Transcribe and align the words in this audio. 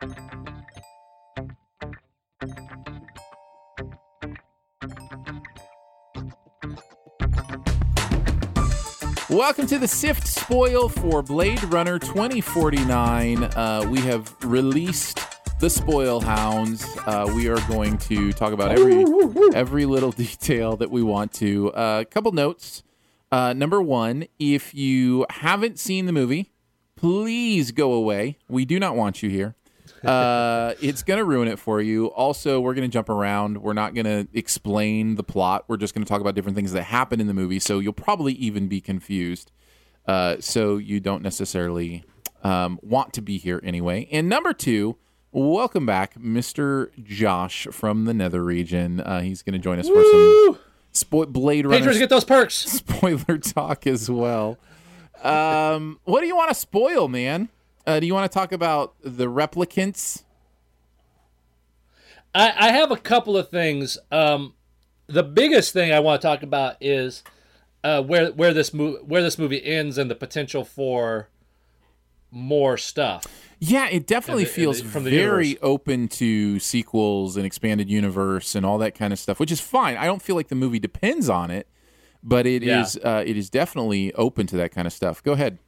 Welcome 0.00 0.16
to 9.66 9.78
the 9.80 9.88
Sift 9.88 10.28
Spoil 10.28 10.88
for 10.88 11.22
Blade 11.22 11.64
Runner 11.64 11.98
2049. 11.98 13.42
Uh, 13.42 13.88
we 13.90 13.98
have 14.02 14.36
released 14.44 15.18
the 15.58 15.68
Spoil 15.68 16.20
Hounds. 16.20 16.86
Uh, 17.04 17.32
we 17.34 17.48
are 17.48 17.58
going 17.66 17.98
to 17.98 18.32
talk 18.32 18.52
about 18.52 18.70
every 18.70 19.04
every 19.52 19.84
little 19.84 20.12
detail 20.12 20.76
that 20.76 20.92
we 20.92 21.02
want 21.02 21.32
to. 21.34 21.72
A 21.74 21.78
uh, 21.78 22.04
couple 22.04 22.30
notes. 22.30 22.84
Uh, 23.32 23.52
number 23.52 23.82
one, 23.82 24.28
if 24.38 24.72
you 24.74 25.26
haven't 25.28 25.80
seen 25.80 26.06
the 26.06 26.12
movie, 26.12 26.52
please 26.94 27.72
go 27.72 27.92
away. 27.94 28.38
We 28.48 28.64
do 28.64 28.78
not 28.78 28.94
want 28.94 29.24
you 29.24 29.28
here 29.28 29.56
uh, 30.04 30.74
it's 30.80 31.02
going 31.02 31.18
to 31.18 31.24
ruin 31.24 31.48
it 31.48 31.58
for 31.58 31.80
you. 31.80 32.06
Also, 32.06 32.60
we're 32.60 32.74
going 32.74 32.88
to 32.88 32.92
jump 32.92 33.08
around. 33.08 33.62
We're 33.62 33.72
not 33.72 33.94
going 33.94 34.04
to 34.04 34.28
explain 34.32 35.16
the 35.16 35.22
plot. 35.22 35.64
We're 35.68 35.76
just 35.76 35.94
going 35.94 36.04
to 36.04 36.08
talk 36.08 36.20
about 36.20 36.34
different 36.34 36.56
things 36.56 36.72
that 36.72 36.84
happen 36.84 37.20
in 37.20 37.26
the 37.26 37.34
movie. 37.34 37.58
So 37.58 37.78
you'll 37.78 37.92
probably 37.92 38.34
even 38.34 38.68
be 38.68 38.80
confused. 38.80 39.50
Uh, 40.06 40.36
so 40.40 40.76
you 40.76 41.00
don't 41.00 41.22
necessarily 41.22 42.04
um, 42.42 42.78
want 42.82 43.12
to 43.14 43.22
be 43.22 43.38
here 43.38 43.60
anyway. 43.62 44.08
And 44.10 44.28
number 44.28 44.52
two, 44.52 44.96
welcome 45.32 45.84
back, 45.84 46.14
Mr. 46.14 46.90
Josh 47.02 47.66
from 47.70 48.04
the 48.04 48.14
Nether 48.14 48.42
region. 48.42 49.00
Uh, 49.00 49.20
he's 49.20 49.42
going 49.42 49.52
to 49.52 49.58
join 49.58 49.78
us 49.78 49.88
Woo! 49.88 49.94
for 49.94 50.58
some 50.94 51.08
spo- 51.10 51.28
Blade 51.32 51.66
Runner. 51.66 51.78
Patrons 51.78 51.98
get 51.98 52.08
those 52.08 52.24
perks. 52.24 52.54
Spoiler 52.54 53.38
talk 53.38 53.86
as 53.86 54.10
well. 54.10 54.58
Um, 55.22 55.98
what 56.04 56.20
do 56.20 56.26
you 56.26 56.36
want 56.36 56.50
to 56.50 56.54
spoil, 56.54 57.08
man? 57.08 57.48
Uh, 57.88 57.98
do 57.98 58.06
you 58.06 58.12
want 58.12 58.30
to 58.30 58.38
talk 58.38 58.52
about 58.52 58.96
the 59.02 59.24
replicants? 59.24 60.24
I, 62.34 62.52
I 62.68 62.72
have 62.72 62.90
a 62.90 62.98
couple 62.98 63.34
of 63.34 63.48
things. 63.48 63.96
Um, 64.12 64.52
the 65.06 65.22
biggest 65.22 65.72
thing 65.72 65.90
I 65.90 66.00
want 66.00 66.20
to 66.20 66.28
talk 66.28 66.42
about 66.42 66.76
is 66.82 67.24
uh, 67.82 68.02
where 68.02 68.30
where 68.32 68.52
this 68.52 68.74
movie 68.74 68.98
where 69.02 69.22
this 69.22 69.38
movie 69.38 69.64
ends 69.64 69.96
and 69.96 70.10
the 70.10 70.14
potential 70.14 70.64
for 70.64 71.30
more 72.30 72.76
stuff. 72.76 73.26
Yeah, 73.58 73.88
it 73.88 74.06
definitely 74.06 74.44
the, 74.44 74.50
feels 74.50 74.82
the, 74.82 75.00
very 75.00 75.46
universe. 75.46 75.62
open 75.62 76.08
to 76.08 76.58
sequels 76.58 77.38
and 77.38 77.46
expanded 77.46 77.88
universe 77.88 78.54
and 78.54 78.66
all 78.66 78.76
that 78.78 78.94
kind 78.94 79.14
of 79.14 79.18
stuff, 79.18 79.40
which 79.40 79.50
is 79.50 79.62
fine. 79.62 79.96
I 79.96 80.04
don't 80.04 80.20
feel 80.20 80.36
like 80.36 80.48
the 80.48 80.54
movie 80.54 80.78
depends 80.78 81.30
on 81.30 81.50
it, 81.50 81.66
but 82.22 82.46
it 82.46 82.62
yeah. 82.62 82.82
is 82.82 82.98
uh, 83.02 83.24
it 83.26 83.38
is 83.38 83.48
definitely 83.48 84.12
open 84.12 84.46
to 84.48 84.58
that 84.58 84.72
kind 84.72 84.86
of 84.86 84.92
stuff. 84.92 85.22
Go 85.22 85.32
ahead. 85.32 85.58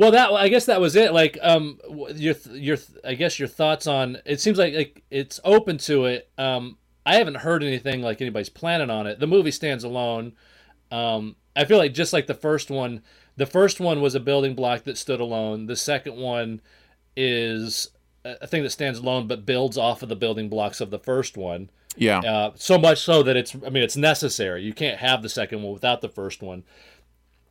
Well, 0.00 0.12
that 0.12 0.32
I 0.32 0.48
guess 0.48 0.64
that 0.64 0.80
was 0.80 0.96
it. 0.96 1.12
Like, 1.12 1.36
um, 1.42 1.78
your 2.14 2.34
your 2.52 2.78
I 3.04 3.12
guess 3.12 3.38
your 3.38 3.48
thoughts 3.48 3.86
on 3.86 4.16
it 4.24 4.40
seems 4.40 4.56
like, 4.56 4.72
like 4.72 5.02
it's 5.10 5.38
open 5.44 5.76
to 5.76 6.06
it. 6.06 6.30
Um, 6.38 6.78
I 7.04 7.16
haven't 7.16 7.34
heard 7.34 7.62
anything 7.62 8.00
like 8.00 8.22
anybody's 8.22 8.48
planning 8.48 8.88
on 8.88 9.06
it. 9.06 9.20
The 9.20 9.26
movie 9.26 9.50
stands 9.50 9.84
alone. 9.84 10.32
Um, 10.90 11.36
I 11.54 11.66
feel 11.66 11.76
like 11.76 11.92
just 11.92 12.14
like 12.14 12.26
the 12.26 12.32
first 12.32 12.70
one, 12.70 13.02
the 13.36 13.44
first 13.44 13.78
one 13.78 14.00
was 14.00 14.14
a 14.14 14.20
building 14.20 14.54
block 14.54 14.84
that 14.84 14.96
stood 14.96 15.20
alone. 15.20 15.66
The 15.66 15.76
second 15.76 16.16
one 16.16 16.62
is 17.14 17.90
a 18.24 18.46
thing 18.46 18.62
that 18.62 18.70
stands 18.70 19.00
alone 19.00 19.26
but 19.26 19.44
builds 19.44 19.76
off 19.76 20.02
of 20.02 20.08
the 20.08 20.16
building 20.16 20.48
blocks 20.48 20.80
of 20.80 20.88
the 20.88 20.98
first 20.98 21.36
one. 21.36 21.68
Yeah. 21.96 22.20
Uh, 22.20 22.52
so 22.54 22.78
much 22.78 23.02
so 23.02 23.22
that 23.22 23.36
it's 23.36 23.54
I 23.54 23.68
mean 23.68 23.82
it's 23.82 23.98
necessary. 23.98 24.62
You 24.62 24.72
can't 24.72 24.98
have 24.98 25.20
the 25.20 25.28
second 25.28 25.62
one 25.62 25.74
without 25.74 26.00
the 26.00 26.08
first 26.08 26.40
one. 26.40 26.64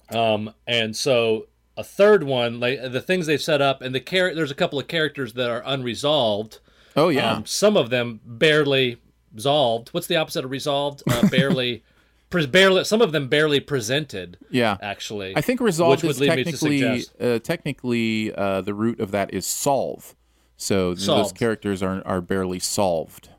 Um, 0.09 0.51
and 0.65 0.95
so 0.95 1.45
a 1.79 1.83
third 1.83 2.23
one, 2.23 2.59
like 2.59 2.91
the 2.91 2.99
things 2.99 3.25
they've 3.25 3.41
set 3.41 3.61
up, 3.61 3.81
and 3.81 3.95
the 3.95 4.01
char- 4.01 4.35
there's 4.35 4.51
a 4.51 4.55
couple 4.55 4.77
of 4.77 4.89
characters 4.89 5.33
that 5.33 5.49
are 5.49 5.63
unresolved. 5.65 6.59
Oh 6.95 7.07
yeah, 7.07 7.31
um, 7.31 7.45
some 7.45 7.77
of 7.77 7.89
them 7.89 8.19
barely 8.25 8.97
resolved. 9.33 9.89
What's 9.89 10.07
the 10.07 10.17
opposite 10.17 10.43
of 10.43 10.51
resolved? 10.51 11.01
Uh, 11.09 11.27
barely. 11.29 11.83
Pre- 12.29 12.45
barely 12.45 12.83
some 12.83 13.01
of 13.01 13.11
them 13.11 13.27
barely 13.27 13.59
presented 13.59 14.37
yeah 14.51 14.77
actually 14.83 15.35
i 15.35 15.41
think 15.41 15.59
resolved 15.59 16.03
is 16.03 16.19
technically 16.19 17.03
uh, 17.19 17.39
technically 17.39 18.31
uh, 18.35 18.61
the 18.61 18.75
root 18.75 18.99
of 18.99 19.09
that 19.09 19.33
is 19.33 19.47
solve 19.47 20.15
so 20.55 20.93
solved. 20.93 21.25
those 21.25 21.31
characters 21.31 21.81
are, 21.81 22.03
are 22.05 22.21
barely 22.21 22.59
solved 22.59 23.29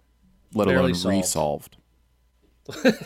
let 0.55 0.67
barely 0.67 0.91
alone 0.91 1.23
solved. 1.23 1.77
resolved 2.67 2.99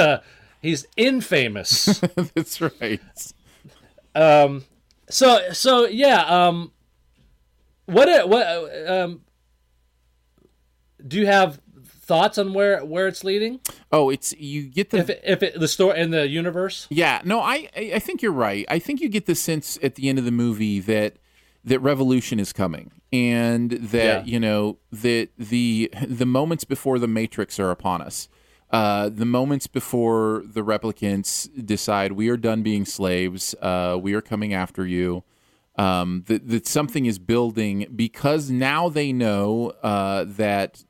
he's 0.60 0.88
infamous 0.96 2.00
that's 2.34 2.60
right 2.60 3.00
um, 4.16 4.64
so 5.08 5.52
so 5.52 5.86
yeah. 5.86 6.22
Um, 6.22 6.72
what 7.86 8.28
what 8.28 8.46
um, 8.88 9.22
do 11.06 11.18
you 11.18 11.26
have 11.26 11.60
thoughts 11.84 12.38
on 12.38 12.52
where 12.54 12.84
where 12.84 13.06
it's 13.06 13.22
leading? 13.24 13.60
Oh, 13.92 14.10
it's 14.10 14.32
you 14.34 14.62
get 14.62 14.90
the 14.90 14.98
if 14.98 15.10
it, 15.10 15.20
if 15.24 15.42
it, 15.42 15.60
the 15.60 15.68
story 15.68 16.00
in 16.00 16.10
the 16.10 16.26
universe. 16.26 16.86
Yeah, 16.90 17.20
no, 17.24 17.40
I 17.40 17.68
I 17.76 17.98
think 17.98 18.22
you're 18.22 18.32
right. 18.32 18.64
I 18.68 18.78
think 18.78 19.00
you 19.00 19.08
get 19.08 19.26
the 19.26 19.34
sense 19.34 19.78
at 19.82 19.94
the 19.94 20.08
end 20.08 20.18
of 20.18 20.24
the 20.24 20.32
movie 20.32 20.80
that 20.80 21.16
that 21.64 21.80
revolution 21.80 22.38
is 22.38 22.52
coming 22.52 22.92
and 23.12 23.72
that 23.72 24.04
yeah. 24.04 24.24
you 24.24 24.40
know 24.40 24.78
that 24.90 25.28
the 25.36 25.90
the 26.06 26.26
moments 26.26 26.64
before 26.64 26.98
the 26.98 27.08
matrix 27.08 27.60
are 27.60 27.70
upon 27.70 28.00
us 28.00 28.28
uh, 28.70 29.08
the 29.08 29.24
moments 29.24 29.66
before 29.66 30.42
the 30.44 30.62
replicants 30.62 31.48
decide 31.64 32.12
we 32.12 32.28
are 32.28 32.36
done 32.36 32.62
being 32.62 32.84
slaves, 32.84 33.54
uh, 33.62 33.96
we 34.00 34.12
are 34.14 34.20
coming 34.20 34.52
after 34.52 34.86
you, 34.86 35.22
um, 35.76 36.24
that, 36.26 36.48
that 36.48 36.66
something 36.66 37.06
is 37.06 37.18
building 37.18 37.86
because 37.94 38.50
now 38.50 38.88
they 38.88 39.12
know 39.12 39.72
uh, 39.82 40.24
that 40.26 40.84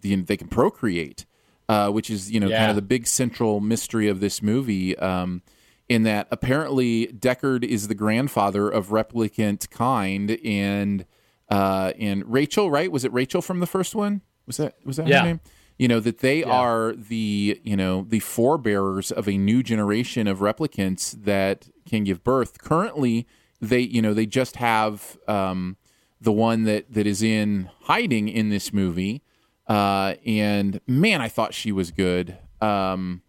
the, 0.00 0.16
they 0.16 0.36
can 0.36 0.48
procreate, 0.48 1.24
uh, 1.68 1.88
which 1.90 2.10
is 2.10 2.30
you 2.30 2.40
know 2.40 2.48
yeah. 2.48 2.58
kind 2.58 2.70
of 2.70 2.76
the 2.76 2.82
big 2.82 3.06
central 3.06 3.60
mystery 3.60 4.08
of 4.08 4.20
this 4.20 4.42
movie. 4.42 4.96
Um, 4.98 5.42
in 5.88 6.04
that 6.04 6.26
apparently 6.30 7.08
Deckard 7.08 7.64
is 7.64 7.88
the 7.88 7.94
grandfather 7.94 8.68
of 8.68 8.88
replicant 8.88 9.68
kind, 9.70 10.38
and 10.44 11.04
uh, 11.50 11.92
and 11.98 12.30
Rachel, 12.30 12.70
right? 12.70 12.90
Was 12.90 13.04
it 13.04 13.12
Rachel 13.12 13.42
from 13.42 13.60
the 13.60 13.66
first 13.66 13.94
one? 13.94 14.22
Was 14.46 14.56
that 14.56 14.76
was 14.84 14.96
that 14.96 15.06
yeah. 15.06 15.20
her 15.20 15.26
name? 15.26 15.40
You 15.82 15.88
know 15.88 16.00
that 16.00 16.18
they 16.18 16.40
yeah. 16.40 16.50
are 16.50 16.92
the 16.92 17.60
you 17.64 17.76
know 17.76 18.06
the 18.08 18.20
forebearers 18.20 19.10
of 19.10 19.28
a 19.28 19.36
new 19.36 19.62
generation 19.62 20.26
of 20.26 20.38
replicants 20.38 21.24
that 21.24 21.68
can 21.86 22.04
give 22.04 22.22
birth 22.22 22.60
currently 22.60 23.26
they 23.62 23.80
you 23.80 24.02
know 24.02 24.12
they 24.12 24.26
just 24.26 24.56
have 24.56 25.16
um, 25.28 25.76
the 26.20 26.32
one 26.32 26.64
that 26.64 26.92
that 26.92 27.06
is 27.06 27.22
in 27.22 27.70
hiding 27.82 28.28
in 28.28 28.48
this 28.48 28.72
movie, 28.72 29.22
uh, 29.68 30.14
and 30.26 30.80
man, 30.86 31.20
I 31.20 31.28
thought 31.28 31.54
she 31.54 31.72
was 31.72 31.90
good. 31.90 32.36
Um, 32.60 33.22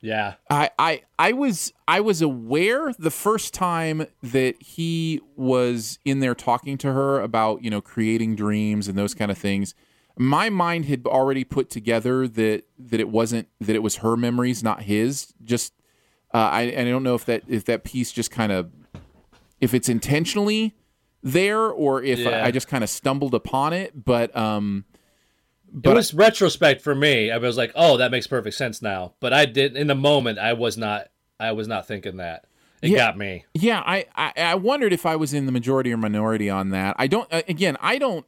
Yeah. 0.00 0.34
I, 0.50 0.70
I 0.78 1.02
I 1.18 1.32
was 1.32 1.72
I 1.86 2.00
was 2.00 2.20
aware 2.20 2.92
the 2.98 3.10
first 3.10 3.54
time 3.54 4.06
that 4.22 4.60
he 4.60 5.20
was 5.36 6.00
in 6.04 6.18
there 6.18 6.34
talking 6.34 6.76
to 6.78 6.92
her 6.92 7.20
about 7.20 7.62
you 7.62 7.70
know 7.70 7.80
creating 7.80 8.34
dreams 8.34 8.88
and 8.88 8.98
those 8.98 9.14
kind 9.14 9.30
of 9.30 9.38
things. 9.38 9.74
My 10.18 10.50
mind 10.50 10.84
had 10.86 11.06
already 11.06 11.44
put 11.44 11.70
together 11.70 12.28
that 12.28 12.64
that 12.78 13.00
it 13.00 13.08
wasn't 13.08 13.48
that 13.60 13.74
it 13.74 13.82
was 13.82 13.96
her 13.96 14.16
memories, 14.16 14.62
not 14.62 14.82
his. 14.82 15.32
Just 15.42 15.72
uh, 16.34 16.38
I 16.38 16.62
and 16.62 16.88
I 16.88 16.90
don't 16.90 17.02
know 17.02 17.14
if 17.14 17.24
that 17.26 17.42
if 17.48 17.64
that 17.66 17.84
piece 17.84 18.12
just 18.12 18.30
kind 18.30 18.52
of 18.52 18.70
if 19.60 19.74
it's 19.74 19.88
intentionally 19.88 20.74
there 21.22 21.68
or 21.70 22.02
if 22.02 22.18
Yeah. 22.18 22.30
I, 22.30 22.46
I 22.46 22.50
just 22.50 22.68
kind 22.68 22.84
of 22.84 22.90
stumbled 22.90 23.34
upon 23.34 23.72
it. 23.72 24.04
But 24.04 24.36
um, 24.36 24.84
it 25.82 25.88
was 25.88 26.12
retrospect 26.12 26.82
for 26.82 26.94
me. 26.94 27.30
I 27.30 27.38
was 27.38 27.56
like, 27.56 27.72
"Oh, 27.74 27.96
that 27.96 28.10
makes 28.10 28.26
perfect 28.26 28.56
sense 28.56 28.82
now." 28.82 29.14
But 29.20 29.32
I 29.32 29.46
did 29.46 29.76
in 29.76 29.86
the 29.86 29.94
moment. 29.94 30.38
I 30.38 30.52
was 30.52 30.76
not. 30.76 31.08
I 31.40 31.52
was 31.52 31.66
not 31.66 31.86
thinking 31.86 32.18
that. 32.18 32.44
It 32.82 32.90
Yeah. 32.90 32.98
got 32.98 33.16
me. 33.16 33.44
Yeah, 33.54 33.80
I, 33.86 34.06
I 34.16 34.32
I 34.36 34.54
wondered 34.56 34.92
if 34.92 35.06
I 35.06 35.14
was 35.16 35.32
in 35.32 35.46
the 35.46 35.52
majority 35.52 35.92
or 35.92 35.96
minority 35.96 36.50
on 36.50 36.70
that. 36.70 36.96
I 36.98 37.06
don't. 37.06 37.32
uh, 37.32 37.42
Again, 37.48 37.76
I 37.80 37.96
don't. 37.98 38.26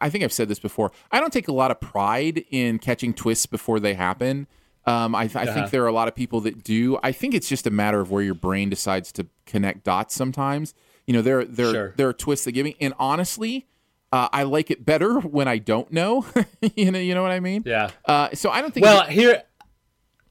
I 0.00 0.08
think 0.08 0.22
I've 0.24 0.32
said 0.32 0.48
this 0.48 0.60
before. 0.60 0.92
I 1.10 1.18
don't 1.20 1.32
take 1.32 1.48
a 1.48 1.52
lot 1.52 1.70
of 1.72 1.80
pride 1.80 2.44
in 2.50 2.78
catching 2.78 3.12
twists 3.12 3.46
before 3.46 3.80
they 3.80 3.94
happen. 3.94 4.46
Um, 4.86 5.14
I, 5.14 5.22
I 5.22 5.24
Uh-huh. 5.24 5.52
think 5.52 5.70
there 5.70 5.82
are 5.84 5.88
a 5.88 5.92
lot 5.92 6.08
of 6.08 6.14
people 6.14 6.40
that 6.42 6.62
do. 6.62 6.98
I 7.02 7.12
think 7.12 7.34
it's 7.34 7.48
just 7.48 7.66
a 7.66 7.70
matter 7.70 8.00
of 8.00 8.10
where 8.10 8.22
your 8.22 8.34
brain 8.34 8.70
decides 8.70 9.12
to 9.12 9.26
connect 9.46 9.84
dots. 9.84 10.14
Sometimes, 10.14 10.74
you 11.06 11.12
know, 11.12 11.20
there 11.20 11.44
there 11.44 11.72
Sure. 11.72 11.94
there 11.96 12.08
are 12.08 12.12
twists 12.14 12.44
that 12.46 12.52
give 12.52 12.64
me. 12.64 12.76
And 12.80 12.94
honestly, 12.98 13.66
uh, 14.12 14.28
I 14.32 14.44
like 14.44 14.70
it 14.70 14.86
better 14.86 15.18
when 15.20 15.48
I 15.48 15.58
don't 15.58 15.92
know. 15.92 16.24
you 16.76 16.90
know, 16.90 16.98
you 17.00 17.14
know 17.14 17.22
what 17.22 17.32
I 17.32 17.40
mean? 17.40 17.64
Yeah. 17.66 17.90
Uh, 18.06 18.28
so 18.32 18.48
I 18.50 18.60
don't 18.62 18.72
think. 18.72 18.86
Well, 18.86 19.04
here, 19.04 19.42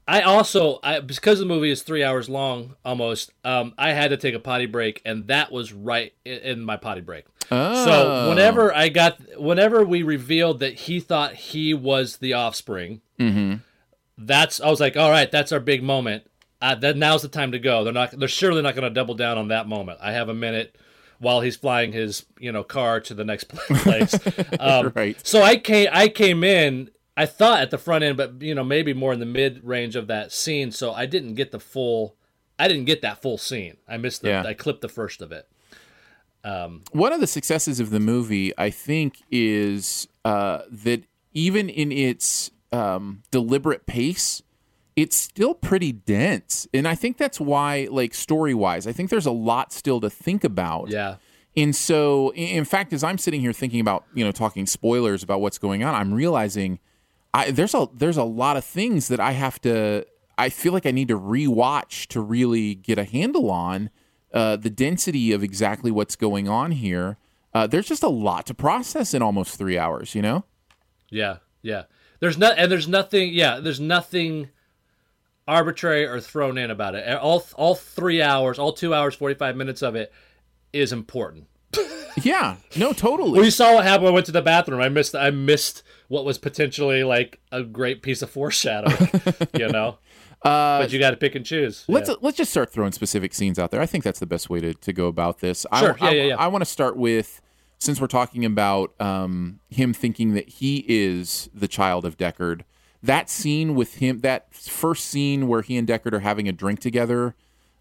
I 0.08 0.22
also 0.22 0.80
I 0.82 1.00
because 1.00 1.38
the 1.38 1.44
movie 1.44 1.70
is 1.70 1.82
three 1.82 2.02
hours 2.02 2.30
long 2.30 2.76
almost. 2.82 3.30
Um, 3.44 3.74
I 3.76 3.92
had 3.92 4.08
to 4.08 4.16
take 4.16 4.34
a 4.34 4.38
potty 4.40 4.64
break, 4.64 5.02
and 5.04 5.26
that 5.28 5.52
was 5.52 5.72
right 5.72 6.14
in, 6.24 6.38
in 6.38 6.64
my 6.64 6.78
potty 6.78 7.02
break. 7.02 7.26
Oh. 7.50 7.84
So 7.84 8.28
whenever 8.30 8.74
I 8.74 8.88
got, 8.88 9.18
whenever 9.38 9.84
we 9.84 10.02
revealed 10.02 10.60
that 10.60 10.74
he 10.74 10.98
thought 10.98 11.34
he 11.34 11.74
was 11.74 12.16
the 12.16 12.32
offspring, 12.32 13.02
that's 14.16 14.60
I 14.60 14.70
was 14.70 14.80
like, 14.80 14.96
all 14.96 15.10
right, 15.10 15.30
that's 15.30 15.52
our 15.52 15.60
big 15.60 15.82
moment. 15.82 16.24
Uh, 16.60 16.74
then 16.74 16.98
now's 16.98 17.22
the 17.22 17.28
time 17.28 17.52
to 17.52 17.58
go. 17.58 17.84
They're 17.84 17.92
not. 17.92 18.10
They're 18.18 18.28
surely 18.28 18.62
not 18.62 18.74
going 18.74 18.84
to 18.84 18.90
double 18.90 19.14
down 19.14 19.36
on 19.38 19.48
that 19.48 19.68
moment. 19.68 19.98
I 20.02 20.12
have 20.12 20.28
a 20.30 20.34
minute 20.34 20.76
while 21.18 21.40
he's 21.40 21.56
flying 21.56 21.92
his 21.92 22.24
you 22.38 22.50
know 22.50 22.64
car 22.64 23.00
to 23.00 23.14
the 23.14 23.24
next 23.24 23.48
place. 23.48 24.18
um, 24.58 24.92
Right. 24.94 25.20
So 25.22 25.42
I 25.42 25.58
came. 25.58 25.88
I 25.92 26.08
came 26.08 26.42
in. 26.42 26.90
I 27.18 27.26
thought 27.26 27.60
at 27.60 27.72
the 27.72 27.78
front 27.78 28.04
end, 28.04 28.16
but 28.16 28.40
you 28.40 28.54
know 28.54 28.62
maybe 28.62 28.94
more 28.94 29.12
in 29.12 29.18
the 29.18 29.26
mid 29.26 29.64
range 29.64 29.96
of 29.96 30.06
that 30.06 30.30
scene. 30.30 30.70
So 30.70 30.92
I 30.92 31.04
didn't 31.06 31.34
get 31.34 31.50
the 31.50 31.58
full. 31.58 32.14
I 32.60 32.68
didn't 32.68 32.84
get 32.84 33.02
that 33.02 33.20
full 33.20 33.38
scene. 33.38 33.76
I 33.88 33.96
missed 33.96 34.22
the. 34.22 34.28
Yeah. 34.28 34.44
I 34.44 34.54
clipped 34.54 34.82
the 34.82 34.88
first 34.88 35.20
of 35.20 35.32
it. 35.32 35.48
one 36.92 37.12
of 37.12 37.20
the 37.20 37.26
successes 37.26 37.80
of 37.80 37.90
the 37.90 37.98
movie, 37.98 38.52
I 38.56 38.70
think, 38.70 39.20
is 39.32 40.06
uh, 40.24 40.60
that 40.70 41.02
even 41.32 41.68
in 41.68 41.90
its 41.90 42.52
um, 42.70 43.24
deliberate 43.32 43.86
pace, 43.86 44.40
it's 44.94 45.16
still 45.16 45.54
pretty 45.54 45.90
dense, 45.90 46.68
and 46.72 46.86
I 46.86 46.94
think 46.94 47.18
that's 47.18 47.40
why, 47.40 47.88
like 47.90 48.14
story 48.14 48.54
wise, 48.54 48.86
I 48.86 48.92
think 48.92 49.10
there's 49.10 49.26
a 49.26 49.32
lot 49.32 49.72
still 49.72 50.00
to 50.02 50.10
think 50.10 50.44
about. 50.44 50.90
Yeah. 50.90 51.16
And 51.56 51.74
so, 51.74 52.32
in 52.34 52.58
in 52.58 52.64
fact, 52.64 52.92
as 52.92 53.02
I'm 53.02 53.18
sitting 53.18 53.40
here 53.40 53.52
thinking 53.52 53.80
about, 53.80 54.04
you 54.14 54.24
know, 54.24 54.30
talking 54.30 54.66
spoilers 54.66 55.24
about 55.24 55.40
what's 55.40 55.58
going 55.58 55.82
on, 55.82 55.96
I'm 55.96 56.14
realizing 56.14 56.78
I, 57.34 57.50
there's 57.50 57.74
a 57.74 57.88
there's 57.94 58.16
a 58.16 58.24
lot 58.24 58.56
of 58.56 58.64
things 58.64 59.08
that 59.08 59.20
I 59.20 59.32
have 59.32 59.60
to. 59.62 60.06
I 60.36 60.48
feel 60.48 60.72
like 60.72 60.86
I 60.86 60.92
need 60.92 61.08
to 61.08 61.18
rewatch 61.18 62.06
to 62.08 62.20
really 62.20 62.74
get 62.74 62.98
a 62.98 63.04
handle 63.04 63.50
on 63.50 63.90
uh, 64.32 64.56
the 64.56 64.70
density 64.70 65.32
of 65.32 65.42
exactly 65.42 65.90
what's 65.90 66.16
going 66.16 66.48
on 66.48 66.72
here. 66.72 67.18
Uh, 67.52 67.66
there's 67.66 67.88
just 67.88 68.02
a 68.02 68.08
lot 68.08 68.46
to 68.46 68.54
process 68.54 69.14
in 69.14 69.22
almost 69.22 69.58
three 69.58 69.78
hours. 69.78 70.14
You 70.14 70.22
know? 70.22 70.44
Yeah, 71.10 71.38
yeah. 71.62 71.84
There's 72.20 72.38
not, 72.38 72.58
and 72.58 72.70
there's 72.70 72.88
nothing. 72.88 73.32
Yeah, 73.32 73.60
there's 73.60 73.80
nothing 73.80 74.50
arbitrary 75.46 76.04
or 76.04 76.20
thrown 76.20 76.58
in 76.58 76.70
about 76.70 76.94
it. 76.94 77.08
All 77.16 77.44
all 77.56 77.74
three 77.74 78.22
hours, 78.22 78.58
all 78.58 78.72
two 78.72 78.94
hours, 78.94 79.14
forty 79.14 79.34
five 79.34 79.56
minutes 79.56 79.82
of 79.82 79.96
it 79.96 80.12
is 80.72 80.92
important. 80.92 81.46
Yeah. 82.22 82.56
No. 82.76 82.92
Totally. 82.92 83.32
Well, 83.32 83.44
you 83.44 83.50
saw 83.50 83.74
what 83.74 83.84
happened 83.84 84.04
when 84.04 84.12
I 84.12 84.14
went 84.14 84.26
to 84.26 84.32
the 84.32 84.42
bathroom. 84.42 84.80
I 84.80 84.88
missed. 84.88 85.14
I 85.14 85.30
missed 85.30 85.82
what 86.08 86.24
was 86.24 86.38
potentially 86.38 87.04
like 87.04 87.40
a 87.52 87.62
great 87.62 88.02
piece 88.02 88.22
of 88.22 88.30
foreshadowing. 88.30 89.10
you 89.54 89.68
know. 89.72 89.98
Uh, 90.42 90.80
but 90.80 90.92
you 90.92 90.98
got 90.98 91.10
to 91.10 91.16
pick 91.16 91.34
and 91.34 91.44
choose. 91.44 91.84
Let's 91.88 92.08
Yeah. 92.08 92.14
let's 92.20 92.36
just 92.36 92.50
start 92.50 92.72
throwing 92.72 92.92
specific 92.92 93.34
scenes 93.34 93.58
out 93.58 93.70
there. 93.70 93.80
I 93.80 93.86
think 93.86 94.04
that's 94.04 94.20
the 94.20 94.26
best 94.26 94.48
way 94.48 94.60
to, 94.60 94.72
to 94.74 94.92
go 94.92 95.06
about 95.08 95.40
this. 95.40 95.66
Sure. 95.78 95.96
I, 96.00 96.10
Yeah, 96.10 96.10
yeah, 96.10 96.22
yeah. 96.28 96.36
I, 96.36 96.46
want 96.48 96.62
to 96.62 96.70
start 96.70 96.96
with 96.96 97.40
since 97.78 98.00
we're 98.00 98.06
talking 98.06 98.44
about 98.44 98.94
um, 99.00 99.60
him 99.68 99.92
thinking 99.92 100.34
that 100.34 100.48
he 100.48 100.84
is 100.88 101.48
the 101.52 101.68
child 101.68 102.04
of 102.04 102.16
Deckard. 102.16 102.62
That 103.02 103.28
scene 103.30 103.74
with 103.74 103.96
him, 103.96 104.20
that 104.20 104.52
first 104.54 105.06
scene 105.06 105.46
where 105.48 105.62
he 105.62 105.76
and 105.76 105.86
Deckard 105.86 106.12
are 106.12 106.20
having 106.20 106.48
a 106.48 106.52
drink 106.52 106.80
together, 106.80 107.34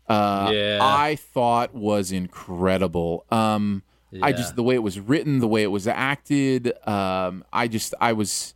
uh, 0.09 0.51
Yeah. 0.53 0.79
I 0.81 1.15
thought 1.15 1.73
was 1.75 2.11
incredible. 2.11 3.25
Um, 3.31 3.83
I 4.21 4.31
just 4.31 4.55
the 4.55 4.63
way 4.63 4.75
it 4.75 4.83
was 4.83 4.99
written, 4.99 5.39
the 5.39 5.47
way 5.47 5.63
it 5.63 5.71
was 5.71 5.87
acted. 5.87 6.71
Um, 6.87 7.43
I 7.51 7.67
just 7.67 7.93
I 7.99 8.13
was 8.13 8.53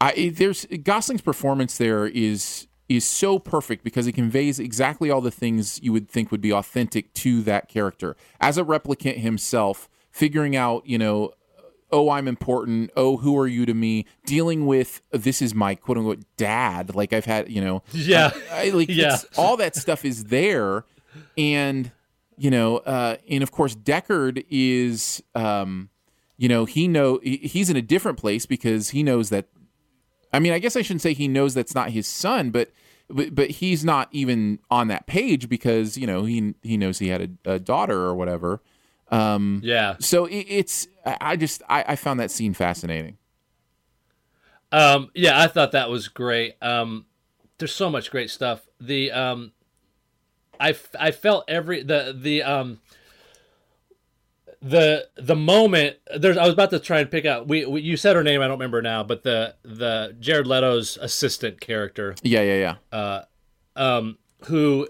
I 0.00 0.32
there's 0.34 0.66
Gosling's 0.82 1.20
performance 1.22 1.78
there 1.78 2.06
is 2.06 2.66
is 2.88 3.04
so 3.04 3.38
perfect 3.38 3.84
because 3.84 4.08
it 4.08 4.12
conveys 4.12 4.58
exactly 4.58 5.10
all 5.10 5.20
the 5.20 5.30
things 5.30 5.80
you 5.80 5.92
would 5.92 6.08
think 6.08 6.32
would 6.32 6.40
be 6.40 6.52
authentic 6.52 7.14
to 7.14 7.40
that 7.42 7.68
character 7.68 8.16
as 8.40 8.58
a 8.58 8.64
replicant 8.64 9.18
himself, 9.18 9.88
figuring 10.10 10.56
out 10.56 10.84
you 10.86 10.98
know. 10.98 11.30
Oh, 11.92 12.08
I'm 12.10 12.28
important. 12.28 12.92
Oh, 12.96 13.16
who 13.16 13.36
are 13.36 13.48
you 13.48 13.66
to 13.66 13.74
me? 13.74 14.06
Dealing 14.24 14.64
with 14.66 15.02
this 15.10 15.42
is 15.42 15.56
my 15.56 15.74
quote 15.74 15.98
unquote 15.98 16.20
dad. 16.36 16.94
Like 16.94 17.12
I've 17.12 17.24
had, 17.24 17.50
you 17.50 17.60
know, 17.60 17.82
Yeah. 17.92 18.30
I, 18.52 18.70
like 18.70 18.88
Yeah. 18.92 19.16
all 19.36 19.56
that 19.56 19.74
stuff 19.74 20.04
is 20.04 20.24
there, 20.26 20.84
and 21.36 21.90
you 22.40 22.50
know, 22.50 22.78
uh, 22.78 23.18
and 23.28 23.42
of 23.42 23.52
course, 23.52 23.76
Deckard 23.76 24.46
is, 24.48 25.22
um, 25.34 25.90
you 26.38 26.48
know, 26.48 26.64
he 26.64 26.88
know 26.88 27.20
he's 27.22 27.68
in 27.68 27.76
a 27.76 27.82
different 27.82 28.16
place 28.16 28.46
because 28.46 28.90
he 28.90 29.02
knows 29.02 29.28
that. 29.28 29.46
I 30.32 30.38
mean, 30.38 30.54
I 30.54 30.58
guess 30.58 30.74
I 30.74 30.80
shouldn't 30.80 31.02
say 31.02 31.12
he 31.12 31.28
knows 31.28 31.52
that's 31.52 31.74
not 31.74 31.90
his 31.90 32.06
son, 32.06 32.50
but 32.50 32.70
but, 33.10 33.34
but 33.34 33.50
he's 33.50 33.84
not 33.84 34.08
even 34.12 34.58
on 34.70 34.88
that 34.88 35.06
page 35.06 35.50
because 35.50 35.98
you 35.98 36.06
know 36.06 36.24
he 36.24 36.54
he 36.62 36.78
knows 36.78 36.98
he 36.98 37.08
had 37.08 37.38
a, 37.44 37.52
a 37.52 37.58
daughter 37.58 38.00
or 38.00 38.14
whatever. 38.14 38.62
Um, 39.10 39.60
yeah. 39.62 39.96
so 39.98 40.24
it, 40.24 40.46
it's 40.48 40.88
I 41.04 41.36
just 41.36 41.62
I, 41.68 41.84
I 41.88 41.96
found 41.96 42.20
that 42.20 42.30
scene 42.30 42.54
fascinating. 42.54 43.18
Um, 44.72 45.10
yeah, 45.14 45.38
I 45.38 45.46
thought 45.46 45.72
that 45.72 45.90
was 45.90 46.08
great. 46.08 46.54
Um, 46.62 47.04
there's 47.58 47.74
so 47.74 47.90
much 47.90 48.10
great 48.10 48.30
stuff. 48.30 48.66
The 48.80 49.12
um, 49.12 49.52
I, 50.60 50.74
I 50.98 51.10
felt 51.10 51.44
every 51.48 51.82
the 51.82 52.14
the 52.16 52.42
um 52.42 52.80
the 54.62 55.08
the 55.16 55.34
moment 55.36 55.96
there's 56.16 56.36
I 56.36 56.44
was 56.44 56.52
about 56.52 56.70
to 56.70 56.78
try 56.78 57.00
and 57.00 57.10
pick 57.10 57.24
out 57.24 57.48
we, 57.48 57.64
we 57.64 57.80
you 57.80 57.96
said 57.96 58.14
her 58.14 58.22
name 58.22 58.42
I 58.42 58.44
don't 58.46 58.58
remember 58.58 58.82
now 58.82 59.02
but 59.02 59.22
the 59.22 59.54
the 59.62 60.14
Jared 60.20 60.46
Leto's 60.46 60.98
assistant 60.98 61.60
character 61.60 62.14
Yeah, 62.22 62.42
yeah, 62.42 62.76
yeah. 62.92 62.98
uh, 62.98 63.22
um, 63.76 64.18
who 64.44 64.86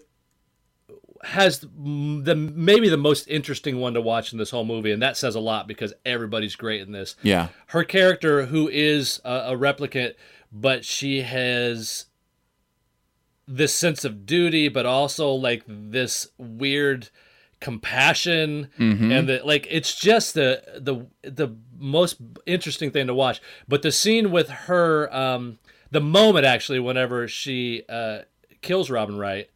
has 1.23 1.61
the 1.61 2.35
maybe 2.35 2.89
the 2.89 2.97
most 2.97 3.29
interesting 3.29 3.79
one 3.79 3.95
to 3.95 4.00
watch 4.00 4.33
in 4.33 4.39
this 4.39 4.50
whole 4.50 4.65
movie, 4.65 4.91
and 4.91 5.03
that 5.03 5.19
says 5.19 5.35
a 5.35 5.41
lot 5.41 5.69
because 5.69 5.93
everybody's 6.07 6.57
great 6.57 6.81
in 6.81 6.93
this. 6.93 7.15
Yeah. 7.23 7.49
Her 7.67 7.85
character, 7.85 8.47
who 8.47 8.69
is 8.69 9.21
a, 9.23 9.53
a 9.53 9.57
replicant, 9.57 10.15
but 10.50 10.83
she 10.85 11.21
has 11.21 12.07
this 13.50 13.75
sense 13.75 14.04
of 14.04 14.25
duty, 14.26 14.69
but 14.69 14.87
also 14.87 15.30
like 15.33 15.64
this 15.66 16.28
weird 16.38 17.09
compassion. 17.61 18.69
And 19.12 19.28
the 19.28 19.40
like 19.45 19.66
it's 19.71 19.95
just 19.99 20.35
the 20.35 20.62
the 20.78 21.07
the 21.23 21.57
most 21.78 22.16
interesting 22.47 22.90
thing 22.90 23.07
to 23.07 23.14
watch. 23.14 23.40
But 23.69 23.83
the 23.83 23.92
scene 23.92 24.30
with 24.30 24.49
her 24.49 25.14
um 25.14 25.59
the 25.90 26.00
moment 26.00 26.47
actually 26.47 26.78
whenever 26.80 27.26
she 27.28 27.83
uh 27.88 28.21
kills 28.62 28.90
robin 28.90 29.16
wright 29.16 29.49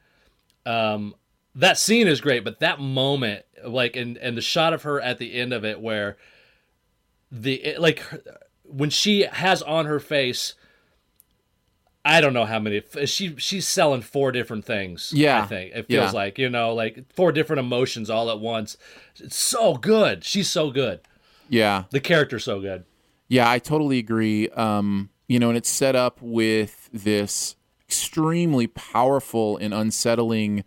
um 0.67 1.15
that 1.55 1.77
scene 1.79 2.09
is 2.09 2.21
great 2.23 2.43
but 2.43 2.59
that 2.61 2.81
moment 2.81 3.45
like 3.65 3.95
and 3.97 4.17
and 4.17 4.37
the 4.37 4.41
shot 4.41 4.73
of 4.73 4.83
her 4.83 5.01
at 5.01 5.19
the 5.19 5.35
end 5.35 5.53
of 5.53 5.65
it 5.65 5.79
where 5.81 6.17
the 7.31 7.55
it, 7.63 7.81
like 7.81 7.99
her- 8.01 8.23
when 8.65 8.91
she 8.91 9.23
has 9.23 9.63
on 9.63 9.87
her 9.87 10.01
face 10.01 10.55
I 12.05 12.21
don't 12.21 12.35
know 12.35 12.45
how 12.45 12.59
many. 12.59 12.83
She 13.07 13.35
she's 13.39 13.67
selling 13.67 14.03
four 14.03 14.31
different 14.31 14.65
things. 14.65 15.11
Yeah. 15.15 15.43
I 15.43 15.47
think 15.47 15.73
it 15.75 15.87
feels 15.87 15.89
Yeah. 15.89 16.11
like 16.11 16.39
you 16.39 16.51
know, 16.51 16.75
like 16.75 17.05
four 17.15 17.33
different 17.33 17.61
emotions 17.61 18.11
all 18.11 18.31
at 18.31 18.41
once. 18.41 18.77
It's 19.19 19.37
so 19.37 19.75
good. 19.75 20.23
She's 20.25 20.51
so 20.51 20.71
good. 20.71 21.01
Yeah. 21.49 21.85
The 21.91 22.01
character's 22.01 22.45
so 22.45 22.61
good. 22.61 22.85
Yeah, 23.29 23.51
I 23.51 23.59
totally 23.59 23.99
agree. 23.99 24.49
Um, 24.51 25.09
you 25.29 25.39
know, 25.39 25.49
and 25.49 25.57
it's 25.57 25.71
set 25.71 25.97
up 25.97 26.19
with 26.21 26.91
this 26.93 27.57
extremely 27.89 28.67
powerful 28.67 29.57
and 29.57 29.73
unsettling, 29.73 30.65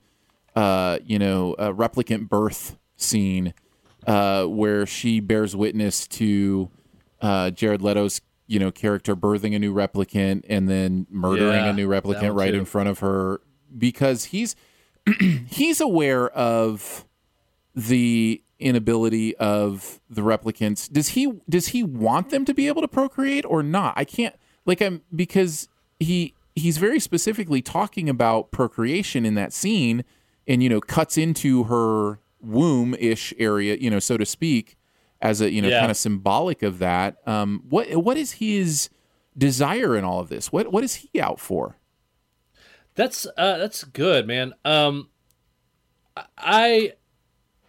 uh, 0.56 0.98
you 1.06 1.20
know, 1.20 1.53
uh, 1.53 1.72
replicant 1.72 2.29
birth 2.29 2.77
scene 2.96 3.53
uh, 4.08 4.46
where 4.46 4.86
she 4.88 5.20
bears 5.20 5.56
witness 5.56 6.08
to 6.08 6.70
uh, 7.22 7.51
Jared 7.51 7.82
Leto's, 7.82 8.22
you 8.48 8.60
know, 8.60 8.72
character 8.72 9.16
birthing 9.16 9.56
a 9.56 9.60
new 9.60 9.74
replicant 9.74 10.44
and 10.50 10.70
then 10.70 11.06
murdering 11.10 11.63
Yeah, 11.66 11.70
a 11.70 11.74
new 11.74 11.88
replicant 11.88 12.36
right 12.36 12.51
too. 12.51 12.58
in 12.60 12.66
front 12.66 12.89
of 12.89 13.00
her 13.00 13.42
because 13.77 14.25
he's 14.25 14.56
he's 15.48 15.80
aware 15.82 16.30
of 16.30 17.06
the 17.75 18.42
inability 18.60 19.36
of 19.38 20.00
the 20.10 20.22
replicants 20.22 20.92
does 20.92 21.10
he 21.10 21.32
does 21.48 21.68
he 21.68 21.84
want 21.84 22.32
them 22.32 22.44
to 22.44 22.54
be 22.56 22.68
able 22.68 22.82
to 22.82 22.88
procreate 22.88 23.46
or 23.46 23.62
not 23.62 23.94
i 23.96 24.04
can't 24.04 24.34
like 24.66 24.82
i'm 24.82 25.01
because 25.16 25.68
he 26.00 26.34
he's 26.56 26.80
very 26.80 27.00
specifically 27.00 27.62
talking 27.62 28.10
about 28.10 28.50
procreation 28.50 29.25
in 29.27 29.36
that 29.36 29.54
scene 29.54 30.04
and 30.48 30.63
you 30.63 30.70
know 30.70 30.82
cuts 30.82 31.20
into 31.20 31.66
her 31.66 32.20
womb 32.42 32.96
ish 32.96 33.32
area 33.38 33.75
you 33.80 33.92
know 33.92 34.00
so 34.00 34.18
to 34.18 34.25
speak 34.25 34.75
as 35.21 35.41
a 35.41 35.50
you 35.51 35.62
know 35.62 35.67
Yeah. 35.69 35.79
kind 35.79 35.91
of 35.91 35.97
symbolic 35.97 36.62
of 36.63 36.79
that 36.79 37.17
um 37.25 37.63
what 37.69 37.88
what 37.95 38.17
is 38.17 38.33
his 38.33 38.89
desire 39.38 39.95
in 39.95 40.03
all 40.03 40.19
of 40.19 40.29
this 40.29 40.51
what 40.51 40.71
what 40.71 40.83
is 40.83 40.95
he 40.95 41.19
out 41.21 41.39
for 41.39 41.75
That's 42.95 43.25
uh 43.38 43.57
that's 43.57 43.83
good, 43.83 44.25
man. 44.27 44.53
Um 44.65 45.09
I 46.38 46.93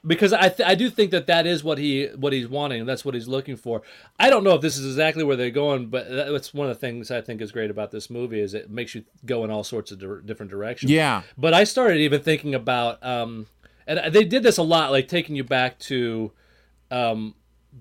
because 0.06 0.32
I 0.32 0.48
th- 0.48 0.66
I 0.66 0.74
do 0.74 0.88
think 0.88 1.10
that 1.10 1.26
that 1.26 1.46
is 1.46 1.62
what 1.64 1.76
he 1.76 2.06
what 2.16 2.32
he's 2.32 2.48
wanting. 2.48 2.86
That's 2.86 3.04
what 3.04 3.14
he's 3.14 3.28
looking 3.28 3.56
for. 3.56 3.82
I 4.18 4.30
don't 4.30 4.44
know 4.44 4.54
if 4.54 4.62
this 4.62 4.78
is 4.78 4.86
exactly 4.86 5.24
where 5.24 5.36
they're 5.36 5.50
going, 5.50 5.88
but 5.88 6.08
that's 6.08 6.54
one 6.54 6.70
of 6.70 6.76
the 6.76 6.80
things 6.80 7.10
I 7.10 7.20
think 7.20 7.42
is 7.42 7.52
great 7.52 7.70
about 7.70 7.90
this 7.90 8.08
movie 8.08 8.40
is 8.40 8.54
it 8.54 8.70
makes 8.70 8.94
you 8.94 9.04
go 9.26 9.44
in 9.44 9.50
all 9.50 9.64
sorts 9.64 9.90
of 9.90 9.98
dir- 9.98 10.20
different 10.22 10.50
directions. 10.50 10.90
yeah 10.90 11.22
But 11.36 11.52
I 11.52 11.64
started 11.64 11.98
even 11.98 12.22
thinking 12.22 12.54
about, 12.54 13.04
um, 13.04 13.46
and 13.86 14.14
they 14.14 14.24
did 14.24 14.42
this 14.42 14.56
a 14.56 14.62
lot, 14.62 14.92
like 14.92 15.08
taking 15.08 15.36
you 15.36 15.44
back 15.44 15.78
to 15.80 16.32
um, 16.90 17.34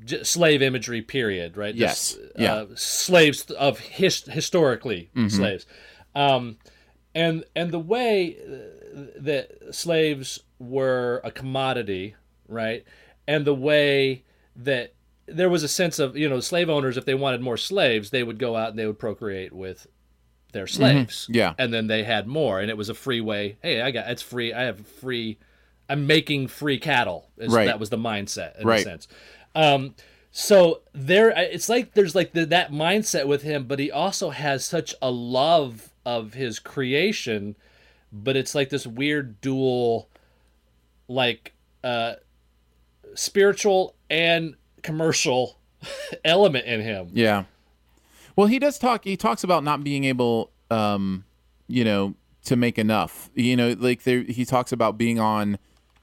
j- 0.04 0.24
slave 0.24 0.62
imagery 0.62 1.02
period, 1.02 1.58
right? 1.58 1.74
Yes. 1.76 2.14
Just, 2.14 2.20
Yeah. 2.38 2.54
Uh, 2.56 2.66
slaves 2.76 3.50
of 3.52 3.80
his- 3.80 4.24
historically 4.26 5.10
slaves, 5.30 5.66
um, 6.16 6.58
and 7.16 7.44
and 7.56 7.72
the 7.72 7.80
way 7.80 8.38
uh, 8.38 9.02
that 9.20 9.52
slaves 9.72 10.40
were 10.60 11.22
a 11.24 11.32
commodity, 11.32 12.16
right? 12.48 12.84
And 13.28 13.46
the 13.46 13.54
way 13.54 14.24
that 14.56 14.94
there 15.28 15.50
was 15.50 15.62
a 15.64 15.68
sense 15.68 16.00
of 16.00 16.16
you 16.18 16.28
know 16.30 16.40
slave 16.40 16.70
owners 16.70 16.96
if 16.98 17.06
they 17.06 17.14
wanted 17.14 17.42
more 17.42 17.58
slaves 17.58 18.10
they 18.12 18.24
would 18.24 18.40
go 18.40 18.56
out 18.56 18.70
and 18.70 18.80
they 18.80 18.86
would 18.88 18.98
procreate 18.98 19.52
with 19.52 19.86
their 20.54 20.66
slaves 20.68 21.28
Yeah. 21.30 21.54
and 21.60 21.74
then 21.74 21.88
they 21.88 22.04
had 22.06 22.26
more 22.28 22.62
and 22.62 22.70
it 22.72 22.78
was 22.78 22.88
a 22.88 22.94
free 22.94 23.20
way 23.20 23.58
hey 23.62 23.82
i 23.82 23.92
got 23.92 24.10
it's 24.10 24.22
free 24.22 24.54
i 24.54 24.62
have 24.64 24.80
free 24.88 25.38
i'm 25.90 26.06
making 26.08 26.48
free 26.48 26.78
cattle 26.80 27.30
is, 27.38 27.54
Right. 27.54 27.66
that 27.66 27.80
was 27.80 27.90
the 27.90 27.98
mindset 27.98 28.60
in 28.60 28.68
Right. 28.68 28.82
a 28.82 28.84
sense 28.84 29.08
um 29.56 29.96
so 30.32 30.82
there 30.94 31.30
it's 31.30 31.70
like 31.70 31.94
there's 31.94 32.14
like 32.16 32.34
the, 32.34 32.46
that 32.48 32.72
mindset 32.72 33.28
with 33.28 33.42
him 33.44 33.64
but 33.66 33.80
he 33.80 33.90
also 33.92 34.30
has 34.30 34.64
such 34.66 34.94
a 35.02 35.10
love 35.12 35.90
of 36.06 36.34
his 36.34 36.60
creation 36.60 37.56
but 38.12 38.36
it's 38.38 38.54
like 38.56 38.70
this 38.70 38.86
weird 38.88 39.40
dual 39.42 40.10
like 41.08 41.54
uh 41.84 42.14
spiritual 43.16 43.96
and 44.10 44.56
commercial 44.84 45.58
element 46.26 46.66
in 46.66 46.82
him 46.82 47.10
Yeah. 47.14 47.44
Well, 48.36 48.46
he 48.46 48.60
does 48.60 48.78
talk. 48.78 49.04
He 49.04 49.18
talks 49.18 49.44
about 49.44 49.64
not 49.64 49.84
being 49.84 50.04
able, 50.04 50.52
um, 50.70 51.26
you 51.68 51.84
know, 51.84 52.14
to 52.46 52.56
make 52.56 52.78
enough. 52.78 53.32
You 53.34 53.56
know, 53.56 53.76
like 53.80 54.04
there, 54.04 54.22
he 54.22 54.46
talks 54.46 54.72
about 54.72 54.96
being 54.96 55.20
on. 55.20 55.58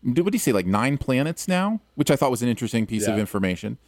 What 0.05 0.15
did 0.27 0.35
he 0.35 0.39
say? 0.39 0.53
Like 0.53 0.67
nine 0.67 0.99
planets 0.99 1.49
now, 1.49 1.81
which 1.95 2.11
I 2.11 2.17
thought 2.17 2.31
was 2.31 2.43
an 2.43 2.49
interesting 2.49 2.87
piece 2.87 3.07
of 3.07 3.19
information. 3.19 3.79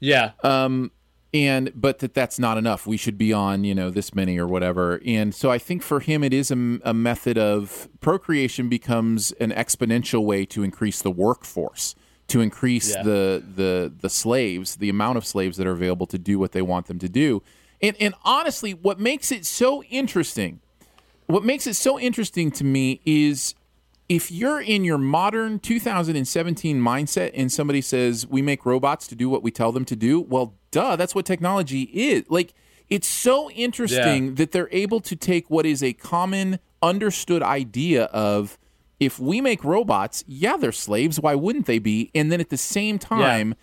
yeah 0.00 0.32
Um, 0.42 0.90
And 1.32 1.72
but 1.74 1.98
that 1.98 2.14
that's 2.14 2.38
not 2.38 2.56
enough. 2.58 2.86
We 2.86 2.96
should 2.96 3.18
be 3.18 3.32
on, 3.32 3.64
you 3.64 3.74
know, 3.74 3.90
this 3.90 4.14
many 4.14 4.38
or 4.38 4.46
whatever. 4.46 5.00
And 5.04 5.34
so 5.34 5.50
I 5.50 5.58
think 5.58 5.82
for 5.82 5.98
him, 5.98 6.22
it 6.22 6.32
is 6.32 6.52
a, 6.52 6.78
a 6.84 6.94
method 6.94 7.36
of 7.36 7.88
procreation 8.00 8.68
becomes 8.68 9.32
an 9.40 9.50
exponential 9.50 10.24
way 10.24 10.44
to 10.46 10.62
increase 10.62 11.02
the 11.02 11.10
workforce, 11.10 11.96
to 12.28 12.40
increase 12.40 12.94
Yeah. 12.94 13.02
the 13.02 13.42
the 13.56 13.92
the 14.00 14.08
slaves, 14.08 14.76
the 14.76 14.88
amount 14.88 15.16
of 15.18 15.26
slaves 15.26 15.56
that 15.56 15.66
are 15.66 15.72
available 15.72 16.06
to 16.06 16.18
do 16.18 16.38
what 16.38 16.52
they 16.52 16.62
want 16.62 16.86
them 16.86 17.00
to 17.00 17.08
do. 17.08 17.42
And 17.82 17.96
and 18.00 18.14
honestly, 18.24 18.72
what 18.72 19.00
makes 19.00 19.32
it 19.32 19.44
so 19.44 19.82
interesting, 19.90 20.60
what 21.26 21.42
makes 21.44 21.66
it 21.66 21.74
so 21.74 21.98
interesting 21.98 22.52
to 22.52 22.64
me 22.64 23.00
is 23.04 23.54
if 24.14 24.30
you're 24.30 24.60
in 24.60 24.84
your 24.84 24.98
modern 24.98 25.58
2017 25.58 26.80
mindset 26.80 27.30
and 27.34 27.50
somebody 27.52 27.80
says 27.80 28.26
we 28.26 28.42
make 28.42 28.64
robots 28.64 29.06
to 29.08 29.14
do 29.14 29.28
what 29.28 29.42
we 29.42 29.50
tell 29.50 29.72
them 29.72 29.84
to 29.86 29.96
do, 29.96 30.20
well, 30.20 30.54
duh, 30.70 30.96
that's 30.96 31.14
what 31.14 31.24
technology 31.26 31.82
is. 31.92 32.24
Like 32.28 32.54
it's 32.88 33.06
so 33.08 33.50
interesting 33.50 34.26
Yeah. 34.26 34.32
that 34.36 34.52
they're 34.52 34.68
able 34.72 35.00
to 35.00 35.16
take 35.16 35.50
what 35.50 35.66
is 35.66 35.82
a 35.82 35.92
common 35.92 36.58
understood 36.82 37.42
idea 37.42 38.04
of 38.06 38.58
if 39.00 39.18
we 39.18 39.40
make 39.40 39.64
robots, 39.64 40.22
yeah, 40.26 40.56
they're 40.56 40.70
slaves, 40.72 41.18
why 41.18 41.34
wouldn't 41.34 41.66
they 41.66 41.78
be? 41.78 42.10
And 42.14 42.30
then 42.30 42.40
at 42.40 42.50
the 42.50 42.56
same 42.56 42.98
time 42.98 43.54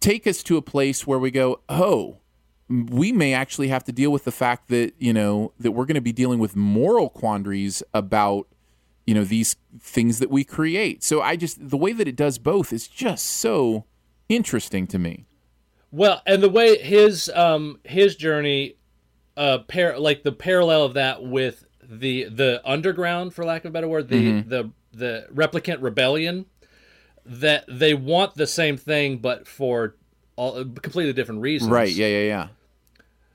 take 0.00 0.26
us 0.26 0.42
to 0.44 0.56
a 0.56 0.62
place 0.62 1.06
where 1.06 1.18
we 1.18 1.30
go, 1.30 1.60
"Oh, 1.68 2.16
we 2.70 3.12
may 3.12 3.34
actually 3.34 3.68
have 3.68 3.84
to 3.84 3.92
deal 3.92 4.10
with 4.10 4.24
the 4.24 4.32
fact 4.32 4.68
that 4.68 4.94
you 4.98 5.12
know 5.12 5.52
that 5.58 5.72
we're 5.72 5.84
going 5.84 5.96
to 5.96 6.00
be 6.00 6.12
dealing 6.12 6.38
with 6.38 6.54
moral 6.56 7.10
quandaries 7.10 7.82
about 7.92 8.46
you 9.10 9.14
know 9.16 9.24
these 9.24 9.56
things 9.80 10.20
that 10.20 10.30
we 10.30 10.44
create. 10.44 11.02
So 11.02 11.20
i 11.20 11.34
just 11.34 11.68
the 11.68 11.76
way 11.76 11.92
that 11.92 12.06
it 12.06 12.14
does 12.14 12.38
both 12.38 12.72
is 12.72 12.86
just 12.86 13.26
so 13.26 13.84
interesting 14.28 14.86
to 14.86 15.00
me. 15.00 15.26
Well, 15.90 16.22
and 16.24 16.40
the 16.40 16.48
way 16.48 16.78
his 16.78 17.28
um 17.34 17.80
his 17.82 18.14
journey, 18.14 18.76
uh, 19.36 19.58
par- 19.66 19.98
like 19.98 20.22
the 20.22 20.30
parallel 20.30 20.84
of 20.84 20.94
that 20.94 21.24
with 21.24 21.64
the 21.82 22.26
the 22.26 22.62
underground, 22.64 23.34
for 23.34 23.44
lack 23.44 23.64
of 23.64 23.70
a 23.70 23.72
better 23.72 23.88
word, 23.88 24.06
the 24.06 24.22
Mm-hmm. 24.22 24.48
the 24.48 24.70
the 24.92 25.26
replicant 25.34 25.78
rebellion, 25.82 26.46
that 27.26 27.64
they 27.68 27.92
want 27.94 28.36
the 28.36 28.46
same 28.46 28.76
thing 28.76 29.18
but 29.18 29.48
for 29.48 29.96
all 30.36 30.64
completely 30.64 31.12
different 31.12 31.40
reasons. 31.40 31.68
right. 31.72 31.90
Yeah 31.92 32.06
yeah 32.06 32.26
yeah. 32.34 32.48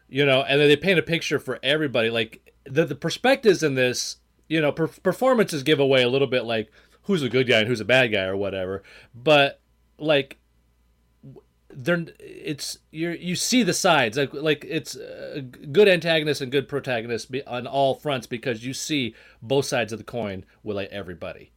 You 0.08 0.26
know 0.26 0.42
and 0.44 0.62
then 0.62 0.70
they 0.70 0.78
paint 0.78 1.00
a 1.00 1.04
picture 1.04 1.38
for 1.38 1.60
everybody. 1.62 2.10
Like 2.10 2.54
the, 2.64 2.86
the 2.86 2.96
perspectives 2.96 3.62
in 3.62 3.76
this 3.76 4.18
you 4.48 4.62
know 4.62 4.72
per- 4.72 4.88
performances 4.88 5.64
give 5.64 5.80
away 5.80 6.04
a 6.04 6.10
little 6.10 6.28
bit 6.28 6.46
like 6.46 6.72
who's 7.04 7.24
a 7.24 7.30
good 7.30 7.48
guy 7.48 7.60
and 7.60 7.68
who's 7.68 7.82
a 7.82 7.86
bad 7.86 8.12
guy 8.12 8.24
or 8.24 8.36
whatever 8.36 8.84
but 9.14 9.62
like 9.98 10.38
they're 11.70 12.06
it's 12.20 12.80
you 12.92 13.10
you 13.10 13.36
see 13.36 13.62
the 13.62 13.74
sides 13.74 14.18
like 14.18 14.34
like 14.34 14.66
it's 14.68 14.96
a 14.96 15.42
good 15.42 15.88
antagonist 15.90 16.40
and 16.40 16.52
good 16.52 16.70
protagonist 16.70 17.30
be- 17.30 17.44
on 17.46 17.68
all 17.68 17.96
fronts 17.96 18.28
because 18.28 18.66
you 18.66 18.74
see 18.74 19.14
both 19.42 19.66
sides 19.66 19.92
of 19.92 20.00
the 20.00 20.06
coin 20.06 20.46
with 20.64 20.78
like 20.78 20.90
everybody 20.90 21.52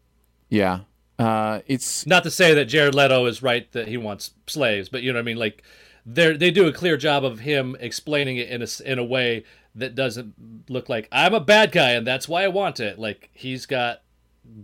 yeah 0.48 0.80
uh 1.18 1.60
it's 1.66 2.06
not 2.06 2.22
to 2.24 2.30
say 2.30 2.54
that 2.54 2.64
Jared 2.66 2.94
Leto 2.94 3.26
is 3.26 3.42
right 3.42 3.70
that 3.72 3.88
he 3.88 3.96
wants 3.96 4.32
slaves, 4.46 4.88
but 4.88 5.02
you 5.02 5.12
know 5.12 5.18
what 5.18 5.22
I 5.22 5.24
mean. 5.24 5.36
Like 5.36 5.62
they 6.06 6.36
they 6.36 6.50
do 6.50 6.66
a 6.66 6.72
clear 6.72 6.96
job 6.96 7.24
of 7.24 7.40
him 7.40 7.76
explaining 7.80 8.36
it 8.36 8.48
in 8.48 8.62
a 8.62 8.68
in 8.84 8.98
a 8.98 9.04
way 9.04 9.44
that 9.78 9.94
doesn't 9.94 10.34
look 10.68 10.88
like 10.88 11.08
I'm 11.12 11.34
a 11.34 11.40
bad 11.40 11.72
guy 11.72 11.90
and 11.90 12.06
that's 12.06 12.28
why 12.28 12.44
I 12.44 12.48
want 12.48 12.80
it. 12.80 12.98
Like 12.98 13.30
he's 13.32 13.66
got 13.66 14.02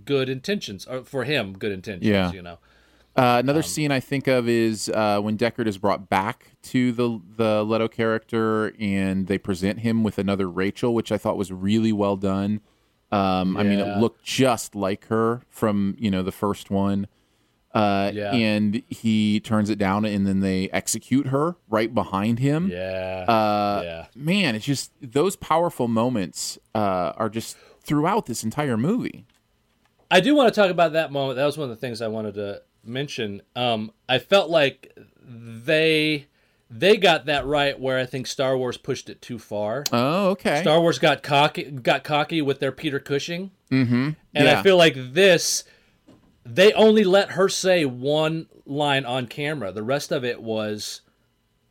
good 0.05 0.29
intentions, 0.29 0.87
or 0.87 1.05
for 1.05 1.25
him, 1.25 1.55
good 1.59 1.73
intentions. 1.73 2.09
Yeah. 2.09 2.33
You 2.33 2.43
know. 2.43 2.59
Uh, 3.17 3.39
another 3.39 3.63
scene 3.63 3.93
I 3.93 4.01
think 4.01 4.27
of 4.27 4.49
is 4.49 4.89
uh, 4.89 5.21
when 5.21 5.39
Deckard 5.39 5.69
is 5.69 5.79
brought 5.79 6.09
back 6.09 6.51
to 6.63 6.91
the 6.91 7.21
the 7.37 7.65
Leto 7.65 7.87
character, 7.87 8.75
and 8.81 9.29
they 9.29 9.39
present 9.39 9.81
him 9.81 10.03
with 10.03 10.19
another 10.19 10.51
Rachel, 10.51 10.95
which 10.95 11.13
I 11.13 11.19
thought 11.19 11.37
was 11.37 11.53
really 11.53 11.93
well 11.93 12.17
done. 12.17 12.61
Um, 13.13 13.57
I 13.57 13.63
mean, 13.63 13.79
it 13.79 13.99
looked 13.99 14.25
just 14.25 14.75
like 14.75 15.07
her 15.07 15.43
from 15.49 15.95
you 15.99 16.11
know 16.11 16.25
the 16.25 16.33
first 16.33 16.71
one. 16.71 17.07
Uh, 17.75 18.11
Yeah. 18.15 18.33
And 18.33 18.83
he 18.89 19.41
turns 19.41 19.69
it 19.69 19.79
down, 19.79 20.05
and 20.05 20.27
then 20.27 20.41
they 20.41 20.71
execute 20.71 21.27
her 21.29 21.57
right 21.69 21.93
behind 21.93 22.39
him. 22.39 22.69
Yeah. 22.71 23.25
Uh, 23.27 23.83
yeah. 23.85 24.07
Man, 24.15 24.55
it's 24.55 24.65
just 24.65 24.93
those 25.03 25.37
powerful 25.37 25.89
moments 25.89 26.59
uh, 26.75 27.13
are 27.17 27.29
just 27.29 27.57
throughout 27.83 28.27
this 28.27 28.45
entire 28.45 28.77
movie. 28.77 29.27
I 30.11 30.21
do 30.21 30.35
want 30.35 30.53
to 30.55 30.61
talk 30.61 30.71
about 30.71 30.93
that 30.93 31.11
moment. 31.11 31.37
That 31.37 31.45
was 31.47 31.59
one 31.59 31.71
of 31.71 31.77
the 31.77 31.81
things 31.81 32.01
I 32.01 32.09
wanted 32.09 32.35
to 32.35 32.63
mention. 32.85 33.43
Um, 33.57 33.91
I 34.09 34.19
felt 34.19 34.51
like 34.51 34.97
they 35.27 36.27
they 36.71 36.97
got 36.97 37.27
that 37.27 37.47
right 37.47 37.79
where 37.79 37.99
I 37.99 38.07
think 38.07 38.27
Star 38.27 38.57
Wars 38.57 38.77
pushed 38.77 39.09
it 39.09 39.21
too 39.23 39.39
far. 39.39 39.85
Oh, 39.93 40.31
okay. 40.31 40.61
Star 40.63 40.81
Wars 40.81 40.99
got 40.99 41.23
cocky 41.23 41.65
got 41.65 42.05
cocky 42.05 42.43
with 42.43 42.61
their 42.61 42.73
Peter 42.73 43.01
Cushing. 43.01 43.51
mm-hmm. 43.71 44.11
And 44.35 44.45
yeah. 44.47 44.61
I 44.61 44.63
feel 44.63 44.77
like 44.77 44.95
this, 44.97 45.65
they 46.45 46.73
only 46.75 47.05
let 47.05 47.33
her 47.33 47.49
say 47.49 47.85
one 47.85 48.47
line 48.67 49.05
on 49.05 49.27
camera. 49.27 49.73
The 49.73 49.83
rest 49.83 50.13
of 50.13 50.25
it 50.25 50.43
was 50.43 51.01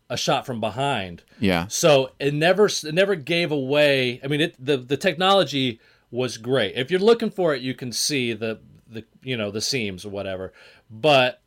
a 0.09 0.17
shot 0.17 0.45
from 0.45 0.59
behind. 0.59 1.23
yeah. 1.39 1.67
So 1.67 2.11
it 2.19 2.33
never 2.33 2.65
it 2.65 2.93
never 2.93 3.15
gave 3.15 3.51
away. 3.51 4.19
I 4.23 4.27
mean, 4.27 4.41
it 4.41 4.55
the 4.63 4.77
the 4.77 4.97
technology 4.97 5.79
was 6.11 6.37
great. 6.37 6.75
If 6.75 6.91
you're 6.91 6.99
looking 6.99 7.31
for 7.31 7.53
it, 7.55 7.61
you 7.61 7.73
can 7.73 7.91
see 7.91 8.33
the 8.33 8.59
the 8.87 9.05
you 9.21 9.37
know 9.37 9.51
the 9.51 9.61
seams 9.61 10.05
or 10.05 10.09
whatever. 10.09 10.53
But 10.89 11.41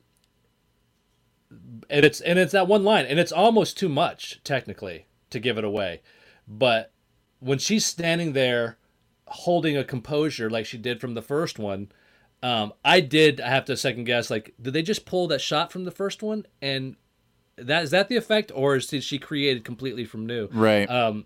and 1.89 2.05
it's 2.05 2.21
and 2.21 2.39
it's 2.39 2.53
that 2.53 2.69
one 2.69 2.85
line, 2.85 3.07
and 3.07 3.19
it's 3.19 3.33
almost 3.33 3.79
too 3.79 3.89
much 3.89 4.41
technically 4.43 5.07
to 5.31 5.41
give 5.41 5.59
it 5.59 5.65
away. 5.65 6.03
But 6.49 6.93
when 7.41 7.59
she's 7.59 7.85
standing 7.85 8.33
there 8.33 8.79
holding 9.29 9.77
a 9.77 9.85
composure 9.85 10.49
like 10.49 10.67
she 10.67 10.79
did 10.79 11.01
from 11.01 11.15
the 11.15 11.23
first 11.23 11.59
one, 11.59 11.91
um, 12.43 12.73
I 12.85 13.01
did 13.01 13.41
I 13.41 13.49
have 13.49 13.65
to 13.67 13.77
second 13.77 14.05
guess 14.05 14.31
like 14.31 14.55
did 14.61 14.73
they 14.75 14.83
just 14.83 15.07
pull 15.07 15.27
that 15.29 15.41
shot 15.41 15.73
from 15.73 15.85
the 15.85 15.91
first 15.91 16.23
one 16.23 16.47
and 16.63 16.97
that 17.57 17.85
is 17.85 17.91
that 17.91 18.09
the 18.09 18.17
effect 18.17 18.53
or 18.55 18.77
is 18.77 18.87
did 18.87 19.03
she 19.03 19.19
create 19.19 19.57
it 19.57 19.65
completely 19.65 20.05
from 20.05 20.27
new? 20.27 20.49
Right. 20.53 20.89
Um, 20.91 21.25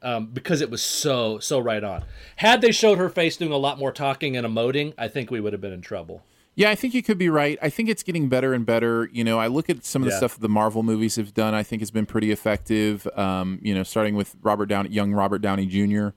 um, 0.00 0.26
because 0.26 0.60
it 0.60 0.70
was 0.70 0.80
so 0.82 1.38
so 1.40 1.58
right 1.58 1.82
on. 1.82 2.04
Had 2.36 2.60
they 2.60 2.70
showed 2.70 2.98
her 2.98 3.08
face 3.08 3.36
doing 3.36 3.50
a 3.52 3.56
lot 3.56 3.78
more 3.78 3.90
talking 3.90 4.36
and 4.36 4.46
emoting, 4.46 4.94
I 4.96 5.08
think 5.08 5.30
we 5.30 5.40
would 5.40 5.52
have 5.52 5.60
been 5.60 5.72
in 5.72 5.80
trouble. 5.82 6.22
Yeah, 6.54 6.70
I 6.70 6.74
think 6.76 6.92
you 6.94 7.02
could 7.04 7.18
be 7.18 7.28
right. 7.28 7.56
I 7.62 7.68
think 7.70 7.88
it's 7.88 8.02
getting 8.02 8.28
better 8.28 8.52
and 8.54 8.64
better. 8.66 9.08
You 9.12 9.22
know, 9.24 9.38
I 9.38 9.46
look 9.48 9.68
at 9.70 9.84
some 9.84 10.02
of 10.02 10.06
the 10.06 10.12
Yeah. 10.12 10.18
stuff 10.18 10.38
the 10.40 10.48
Marvel 10.48 10.82
movies 10.82 11.16
have 11.16 11.34
done. 11.34 11.54
I 11.54 11.62
think 11.64 11.82
has 11.82 11.90
been 11.92 12.06
pretty 12.06 12.30
effective. 12.32 13.06
Um, 13.16 13.58
you 13.62 13.74
know, 13.74 13.82
starting 13.84 14.14
with 14.16 14.34
Robert 14.42 14.66
Downey, 14.66 14.90
young 14.90 15.12
Robert 15.12 15.38
Downey 15.40 15.66
Jr. 15.66 16.08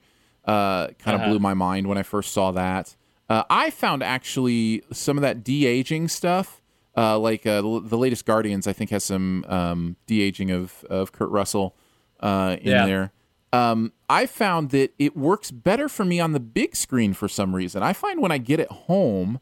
Uh, 0.45 0.87
kind 0.97 1.13
of 1.15 1.21
Uh-huh. 1.21 1.29
blew 1.29 1.39
my 1.39 1.53
mind 1.53 1.85
when 1.87 1.97
I 1.97 2.03
first 2.03 2.31
saw 2.33 2.51
that. 2.51 2.95
Uh, 3.31 3.43
I 3.49 3.69
found 3.69 4.03
actually 4.03 4.83
some 4.91 5.17
of 5.17 5.21
that 5.21 5.41
de 5.41 5.65
aging 5.65 6.09
stuff, 6.09 6.61
uh, 6.97 7.17
like 7.17 7.45
uh, 7.45 7.61
the 7.61 7.81
the 7.85 7.97
latest 7.97 8.25
Guardians. 8.25 8.67
I 8.67 8.73
think 8.73 8.89
has 8.89 9.05
some 9.05 9.45
um, 9.47 9.95
de 10.05 10.21
aging 10.21 10.51
of 10.51 10.83
of 10.89 11.11
Kurt 11.13 11.29
Russell 11.29 11.73
uh, 12.19 12.57
in 12.59 12.71
Yeah. 12.71 12.85
there. 12.85 13.11
Um, 13.53 13.93
I 14.09 14.25
found 14.25 14.69
that 14.71 14.93
it 14.99 15.15
works 15.15 15.49
better 15.51 15.87
for 15.87 16.03
me 16.03 16.19
on 16.19 16.31
the 16.33 16.39
big 16.39 16.75
screen 16.75 17.13
for 17.13 17.27
some 17.29 17.55
reason. 17.55 17.83
I 17.83 17.93
find 17.93 18.21
when 18.21 18.31
I 18.31 18.37
get 18.37 18.59
it 18.59 18.69
home 18.69 19.39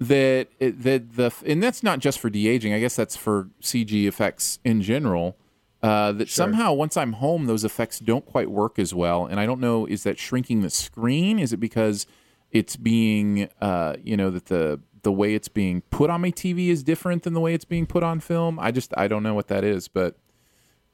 that 0.00 0.48
it, 0.58 0.82
that 0.84 1.16
the 1.16 1.30
and 1.46 1.62
that's 1.62 1.82
not 1.82 1.98
just 1.98 2.18
for 2.18 2.30
de 2.30 2.48
aging. 2.48 2.72
I 2.72 2.80
guess 2.80 2.96
that's 2.96 3.16
for 3.16 3.48
CG 3.60 4.06
effects 4.08 4.60
in 4.64 4.80
general. 4.80 5.36
Uh, 5.82 6.10
that 6.12 6.28
somehow 6.30 6.72
once 6.72 6.96
I'm 6.96 7.14
home, 7.14 7.44
those 7.46 7.64
effects 7.64 7.98
don't 7.98 8.24
quite 8.24 8.50
work 8.50 8.78
as 8.78 8.94
well. 8.94 9.26
And 9.26 9.38
I 9.38 9.44
don't 9.44 9.60
know 9.60 9.84
is 9.84 10.04
that 10.04 10.18
shrinking 10.18 10.62
the 10.62 10.70
screen? 10.70 11.38
Is 11.38 11.52
it 11.52 11.58
because 11.58 12.06
it's 12.52 12.76
being 12.76 13.48
uh, 13.60 13.96
you 14.02 14.16
know 14.16 14.30
that 14.30 14.46
the 14.46 14.80
the 15.02 15.12
way 15.12 15.34
it's 15.34 15.48
being 15.48 15.82
put 15.90 16.10
on 16.10 16.20
my 16.20 16.30
TV 16.32 16.68
is 16.68 16.82
different 16.82 17.22
than 17.22 17.32
the 17.32 17.40
way 17.40 17.54
it's 17.54 17.64
being 17.64 17.86
put 17.86 18.02
on 18.02 18.18
film? 18.20 18.58
I 18.58 18.70
just 18.70 18.92
I 18.96 19.08
don't 19.08 19.22
know 19.22 19.34
what 19.34 19.48
that 19.48 19.62
is, 19.64 19.88
but 19.88 20.16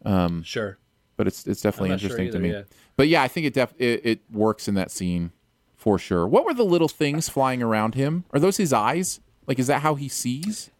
um, 0.04 0.42
Sure. 0.42 0.78
but 1.16 1.26
it's 1.26 1.47
it's 1.47 1.62
definitely 1.62 1.92
I'm 1.92 1.99
sure 1.99 2.11
interesting 2.11 2.32
to 2.32 2.38
me. 2.38 2.52
yeah. 2.52 2.62
But 2.97 3.09
yeah, 3.09 3.23
I 3.23 3.28
think 3.28 3.47
it, 3.47 3.54
def- 3.54 3.75
it 3.78 4.00
it 4.04 4.21
works 4.30 4.68
in 4.68 4.75
that 4.75 4.90
scene 4.90 5.32
for 5.76 5.99
sure. 5.99 6.26
What 6.28 6.44
were 6.44 6.54
the 6.54 6.64
little 6.64 6.88
things 6.88 7.28
flying 7.28 7.62
around 7.62 7.94
him? 7.94 8.25
Are 8.32 8.38
those 8.40 8.56
his 8.59 8.73
eyes? 8.73 9.21
Like, 9.47 9.59
is 9.59 9.66
that 9.66 9.82
how 9.82 9.94
he 9.94 10.09
sees? 10.09 10.71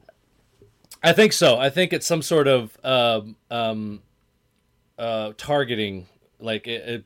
I 1.03 1.13
think 1.13 1.33
so. 1.33 1.59
I 1.59 1.71
think 1.71 1.93
it's 1.93 2.07
some 2.07 2.23
sort 2.23 2.47
of 2.47 2.79
um, 2.85 3.35
um, 3.51 4.03
uh, 4.99 5.33
targeting, 5.37 6.07
like 6.39 6.69
it, 6.69 6.89
it 6.89 7.05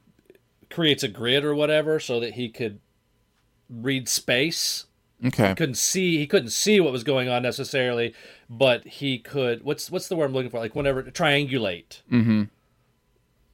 creates 0.70 1.02
a 1.02 1.08
grid 1.08 1.44
or 1.44 1.54
whatever, 1.54 1.98
so 1.98 2.20
that 2.20 2.34
he 2.34 2.50
could 2.50 2.80
read 3.68 4.08
space. 4.08 4.86
Okay. 5.24 5.54
Couldn't 5.54 5.76
see. 5.76 6.18
He 6.18 6.26
couldn't 6.26 6.50
see 6.50 6.78
what 6.80 6.92
was 6.92 7.02
going 7.04 7.28
on 7.28 7.42
necessarily, 7.42 8.14
but 8.50 8.86
he 8.86 9.18
could. 9.18 9.62
What's 9.64 9.90
what's 9.90 10.08
the 10.08 10.16
word 10.16 10.26
I'm 10.26 10.32
looking 10.34 10.50
for? 10.50 10.58
Like 10.60 10.74
whenever 10.74 11.02
triangulate 11.04 12.02
Mm-hmm. 12.12 12.42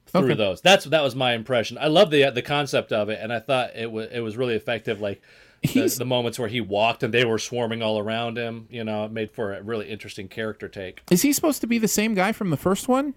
through 0.07 0.21
Okay. 0.25 0.33
those. 0.33 0.61
That's 0.61 0.85
that 0.85 1.01
was 1.03 1.15
my 1.15 1.33
impression. 1.33 1.77
I 1.79 1.87
love 1.87 2.11
the 2.11 2.29
the 2.31 2.41
concept 2.41 2.91
of 2.91 3.09
it, 3.09 3.19
and 3.21 3.31
I 3.31 3.39
thought 3.39 3.71
it 3.75 3.91
was 3.91 4.09
it 4.11 4.19
was 4.19 4.37
really 4.37 4.55
effective. 4.55 4.99
Like. 5.01 5.21
The, 5.65 5.87
the 5.97 6.03
moments 6.03 6.37
where 6.37 6.49
he 6.49 6.59
walked 6.59 7.03
and 7.03 7.13
they 7.13 7.23
were 7.23 7.39
swarming 7.39 7.81
all 7.81 7.97
around 7.97 8.37
him, 8.37 8.67
you 8.69 8.83
know, 8.83 9.05
it 9.05 9.13
made 9.13 9.31
for 9.31 9.53
a 9.53 9.63
really 9.63 9.87
interesting 9.89 10.27
character 10.27 10.67
take. 10.67 11.01
Is 11.09 11.21
he 11.21 11.31
supposed 11.31 11.61
to 11.61 11.67
be 11.67 11.77
the 11.77 11.87
same 11.87 12.13
guy 12.15 12.33
from 12.33 12.49
the 12.49 12.57
first 12.57 12.89
one? 12.89 13.13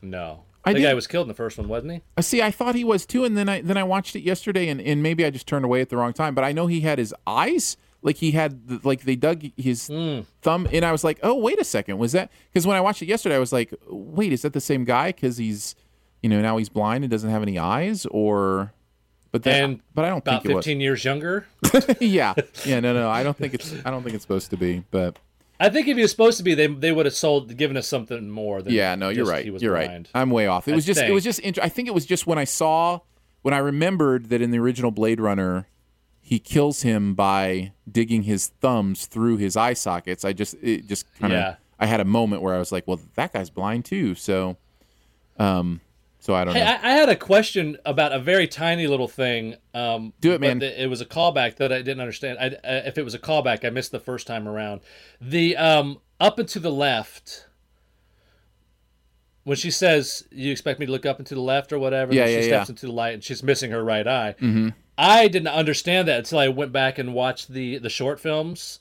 No. 0.00 0.44
I 0.68 0.72
the 0.74 0.82
guy 0.82 0.94
was 0.94 1.06
killed 1.06 1.24
in 1.24 1.28
the 1.28 1.34
first 1.34 1.58
one, 1.58 1.68
wasn't 1.68 1.92
he? 1.94 2.00
Uh, 2.16 2.22
See, 2.22 2.42
I 2.42 2.50
thought 2.50 2.74
he 2.74 2.84
was 2.84 3.04
too, 3.06 3.24
and 3.24 3.36
then 3.36 3.48
I 3.48 3.60
then 3.60 3.76
I 3.76 3.82
watched 3.84 4.14
it 4.16 4.20
yesterday, 4.20 4.68
and, 4.68 4.80
and 4.80 5.02
maybe 5.02 5.24
I 5.24 5.30
just 5.30 5.46
turned 5.46 5.64
away 5.64 5.80
at 5.80 5.88
the 5.88 5.96
wrong 5.96 6.12
time. 6.12 6.34
But 6.34 6.44
I 6.44 6.52
know 6.52 6.66
he 6.66 6.80
had 6.80 6.98
his 6.98 7.14
eyes 7.26 7.76
like 8.00 8.16
he 8.18 8.30
had 8.30 8.68
the, 8.68 8.80
like 8.84 9.02
they 9.02 9.16
dug 9.16 9.44
his 9.56 9.88
Hmm. 9.88 10.20
thumb, 10.42 10.68
and 10.72 10.84
I 10.84 10.92
was 10.92 11.02
like, 11.04 11.18
oh 11.22 11.34
wait 11.34 11.58
a 11.60 11.64
second, 11.64 11.98
was 11.98 12.12
that? 12.12 12.30
Because 12.52 12.66
when 12.66 12.76
I 12.76 12.80
watched 12.80 13.02
it 13.02 13.06
yesterday, 13.06 13.34
I 13.34 13.40
was 13.40 13.52
like, 13.52 13.74
wait, 13.88 14.32
is 14.32 14.42
that 14.42 14.52
the 14.52 14.60
same 14.60 14.84
guy? 14.84 15.08
Because 15.12 15.36
he's 15.36 15.74
you 16.22 16.28
know 16.28 16.40
now 16.40 16.56
he's 16.56 16.68
blind 16.68 17.04
and 17.04 17.10
doesn't 17.10 17.30
have 17.30 17.42
any 17.42 17.58
eyes, 17.58 18.06
or 18.10 18.72
but 19.32 19.42
then 19.42 19.62
And 19.64 19.80
but 19.94 20.04
I 20.04 20.08
don't 20.10 20.18
About 20.18 20.42
think 20.42 20.52
it 20.52 20.54
was. 20.56 20.64
15 20.64 20.80
years 20.80 21.04
younger. 21.04 21.46
yeah, 22.00 22.34
yeah, 22.64 22.80
no, 22.80 22.94
no, 22.94 23.10
I 23.10 23.22
don't 23.22 23.36
think 23.36 23.54
it's 23.54 23.74
I 23.84 23.90
don't 23.90 24.02
think 24.02 24.14
it's 24.14 24.24
supposed 24.24 24.50
to 24.50 24.56
be, 24.56 24.84
but 24.90 25.18
I 25.60 25.68
think 25.70 25.88
if 25.88 25.96
he 25.96 26.02
was 26.02 26.10
supposed 26.10 26.38
to 26.38 26.44
be, 26.44 26.54
they 26.54 26.66
they 26.68 26.92
would 26.92 27.06
have 27.06 27.14
sold, 27.14 27.56
given 27.56 27.76
us 27.76 27.88
something 27.88 28.30
more. 28.30 28.62
Than 28.62 28.72
Yeah, 28.72 28.94
no, 28.94 29.08
you're 29.08 29.24
just 29.24 29.30
right. 29.32 29.44
He 29.44 29.50
was 29.50 29.62
You're 29.62 29.74
blind. 29.74 30.08
right. 30.14 30.20
I'm 30.20 30.30
way 30.30 30.46
off. 30.46 30.68
It 30.68 30.72
I 30.72 30.74
was 30.76 30.84
just 30.86 30.98
it 31.00 31.04
think. 31.04 31.14
was 31.14 31.24
just 31.24 31.40
int- 31.40 31.58
I 31.60 31.68
think 31.68 31.88
it 31.88 31.94
was 31.94 32.06
just 32.06 32.26
when 32.26 32.38
I 32.38 32.44
saw 32.44 33.00
when 33.42 33.54
I 33.54 33.58
remembered 33.58 34.28
that 34.30 34.40
in 34.42 34.50
the 34.50 34.58
original 34.58 34.90
Blade 34.90 35.20
Runner 35.20 35.66
he 36.20 36.38
kills 36.38 36.82
him 36.82 37.14
by 37.14 37.72
digging 37.90 38.24
his 38.24 38.48
thumbs 38.60 39.06
through 39.06 39.38
his 39.38 39.56
eye 39.56 39.72
sockets. 39.72 40.24
I 40.24 40.32
just 40.32 40.54
it 40.62 40.86
just 40.86 41.12
kind 41.18 41.32
of 41.32 41.38
Yeah. 41.38 41.54
I 41.80 41.86
had 41.86 42.00
a 42.00 42.04
moment 42.04 42.42
where 42.42 42.54
I 42.54 42.58
was 42.58 42.70
like, 42.70 42.86
well, 42.86 43.00
that 43.14 43.32
guy's 43.32 43.50
blind 43.50 43.84
too. 43.84 44.14
So 44.14 44.56
um 45.38 45.80
so 46.28 46.34
I 46.34 46.44
don't 46.44 46.54
Hey, 46.54 46.62
know. 46.62 46.70
I, 46.82 46.90
I 46.90 46.92
had 46.92 47.08
a 47.08 47.16
question 47.16 47.78
about 47.86 48.12
a 48.12 48.18
very 48.18 48.46
tiny 48.46 48.86
little 48.86 49.08
thing. 49.08 49.54
Um, 49.72 50.12
Do 50.20 50.32
it, 50.32 50.42
man. 50.42 50.58
the- 50.58 50.82
it 50.82 50.86
was 50.88 51.00
a 51.00 51.06
callback 51.06 51.56
that 51.56 51.72
I 51.72 51.78
didn't 51.78 52.00
understand. 52.00 52.36
I, 52.38 52.48
uh, 52.48 52.82
if 52.84 52.98
it 52.98 53.02
was 53.02 53.14
a 53.14 53.18
callback, 53.18 53.64
I 53.64 53.70
missed 53.70 53.92
the 53.92 53.98
first 53.98 54.26
time 54.26 54.46
around. 54.46 54.82
The 55.22 55.56
um, 55.56 56.00
up 56.20 56.38
and 56.38 56.46
to 56.50 56.58
the 56.58 56.70
left. 56.70 57.46
When 59.44 59.56
she 59.56 59.70
says, 59.70 60.28
"You 60.30 60.52
expect 60.52 60.78
me 60.78 60.84
to 60.84 60.92
look 60.92 61.06
up 61.06 61.16
and 61.16 61.26
to 61.28 61.34
the 61.34 61.40
left 61.40 61.72
or 61.72 61.78
whatever," 61.78 62.12
Yeah, 62.12 62.26
yeah, 62.26 62.40
she 62.42 62.48
yeah. 62.50 62.56
steps 62.58 62.68
into 62.68 62.84
the 62.86 62.92
light 62.92 63.14
and 63.14 63.24
she's 63.24 63.42
missing 63.42 63.70
her 63.70 63.82
right 63.82 64.06
eye. 64.06 64.34
Mhm. 64.38 64.74
I 64.98 65.28
didn't 65.28 65.48
understand 65.48 66.06
that 66.08 66.18
until 66.18 66.40
I 66.40 66.48
went 66.48 66.72
back 66.72 66.98
and 66.98 67.14
watched 67.14 67.50
the 67.54 67.78
the 67.78 67.88
short 67.88 68.20
films 68.20 68.80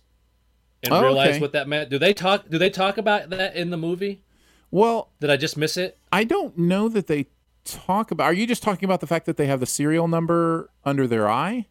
and 0.83 0.91
Oh, 0.93 1.01
realized 1.01 1.31
okay. 1.35 1.39
what 1.39 1.53
that 1.53 1.69
meant. 1.69 1.89
Do 1.89 1.97
they 1.97 2.13
talk? 2.13 2.49
Do 2.49 2.57
they 2.57 2.69
talk 2.69 2.97
about 2.97 3.29
that 3.29 3.55
in 3.55 3.69
the 3.69 3.77
movie? 3.77 4.23
well, 4.69 5.11
Did 5.21 5.29
I 5.29 5.37
just 5.37 5.55
miss 5.55 5.77
it? 5.77 5.97
I 6.11 6.25
don't 6.25 6.57
know 6.57 6.89
that 6.89 7.07
they 7.07 7.27
talk 7.67 8.11
about 8.11 8.25
Are 8.25 8.33
you 8.33 8.47
just 8.47 8.63
talking 8.63 8.85
about 8.85 9.01
the 9.01 9.07
fact 9.07 9.25
that 9.25 9.37
they 9.37 9.47
have 9.47 9.59
the 9.59 9.65
serial 9.65 10.07
number 10.07 10.69
under 10.85 11.07
their 11.07 11.29
eye? 11.29 11.67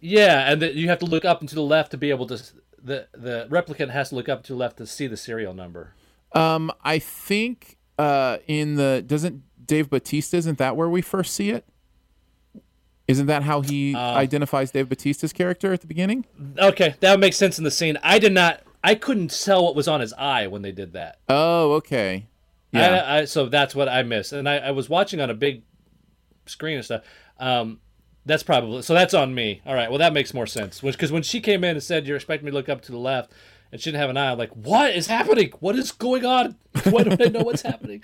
Yeah, 0.00 0.50
and 0.50 0.60
that 0.62 0.74
you 0.74 0.88
have 0.88 0.98
to 1.00 1.06
look 1.06 1.24
up 1.24 1.40
and 1.40 1.48
to 1.48 1.54
the 1.54 1.62
left 1.62 1.90
to 1.92 1.96
be 1.96 2.10
able 2.10 2.26
to. 2.28 2.42
The 2.82 3.08
the 3.12 3.48
replicant 3.50 3.90
has 3.90 4.10
to 4.10 4.14
look 4.14 4.28
up 4.28 4.42
to 4.44 4.52
the 4.52 4.58
left 4.58 4.76
to 4.76 4.86
see 4.86 5.06
the 5.06 5.16
serial 5.16 5.54
number. 5.54 5.94
Um, 6.32 6.70
I 6.82 6.98
think 6.98 7.78
uh, 7.98 8.38
in 8.46 8.74
the 8.74 9.02
doesn't 9.06 9.42
Dave 9.66 9.88
Batista 9.88 10.36
isn't 10.36 10.58
that 10.58 10.76
where 10.76 10.90
we 10.90 11.00
first 11.00 11.34
see 11.34 11.50
it? 11.50 11.64
Isn't 13.06 13.26
that 13.26 13.42
how 13.42 13.60
he 13.60 13.94
identifies 13.94 14.70
Dave 14.70 14.88
Batista's 14.88 15.32
character 15.32 15.72
at 15.72 15.82
the 15.82 15.86
beginning? 15.86 16.24
Okay, 16.58 16.94
that 17.00 17.10
would 17.10 17.20
make 17.20 17.34
sense 17.34 17.58
in 17.58 17.64
the 17.64 17.70
scene. 17.70 17.98
I 18.02 18.18
did 18.18 18.32
not. 18.32 18.62
I 18.82 18.94
couldn't 18.94 19.30
tell 19.30 19.64
what 19.64 19.74
was 19.74 19.88
on 19.88 20.00
his 20.00 20.12
eye 20.14 20.46
when 20.46 20.62
they 20.62 20.72
did 20.72 20.92
that. 20.94 21.18
Oh, 21.28 21.72
okay. 21.72 22.26
Yeah. 22.74 23.04
I, 23.06 23.18
I, 23.18 23.24
so 23.24 23.46
that's 23.46 23.74
what 23.74 23.88
I 23.88 24.02
missed, 24.02 24.32
and 24.32 24.48
I, 24.48 24.56
I 24.56 24.70
was 24.72 24.88
watching 24.88 25.20
on 25.20 25.30
a 25.30 25.34
big 25.34 25.62
screen 26.46 26.76
and 26.76 26.84
stuff. 26.84 27.02
Um, 27.38 27.80
that's 28.26 28.42
probably 28.42 28.82
so. 28.82 28.94
That's 28.94 29.14
on 29.14 29.34
me. 29.34 29.60
All 29.66 29.74
right. 29.74 29.90
Well, 29.90 29.98
that 29.98 30.12
makes 30.12 30.32
more 30.32 30.46
sense. 30.46 30.80
Because 30.80 31.12
when 31.12 31.22
she 31.22 31.40
came 31.40 31.62
in 31.64 31.70
and 31.70 31.82
said 31.82 32.06
you're 32.06 32.16
expecting 32.16 32.46
me 32.46 32.50
to 32.52 32.56
look 32.56 32.68
up 32.68 32.80
to 32.82 32.92
the 32.92 32.98
left, 32.98 33.32
and 33.70 33.80
she 33.80 33.90
didn't 33.90 34.00
have 34.00 34.10
an 34.10 34.16
eye, 34.16 34.32
I'm 34.32 34.38
like, 34.38 34.52
what 34.52 34.94
is 34.94 35.06
happening? 35.08 35.52
What 35.60 35.76
is 35.76 35.92
going 35.92 36.24
on? 36.24 36.56
Why 36.84 37.02
don't 37.02 37.20
I 37.20 37.26
know 37.26 37.42
what's 37.42 37.62
happening? 37.72 38.02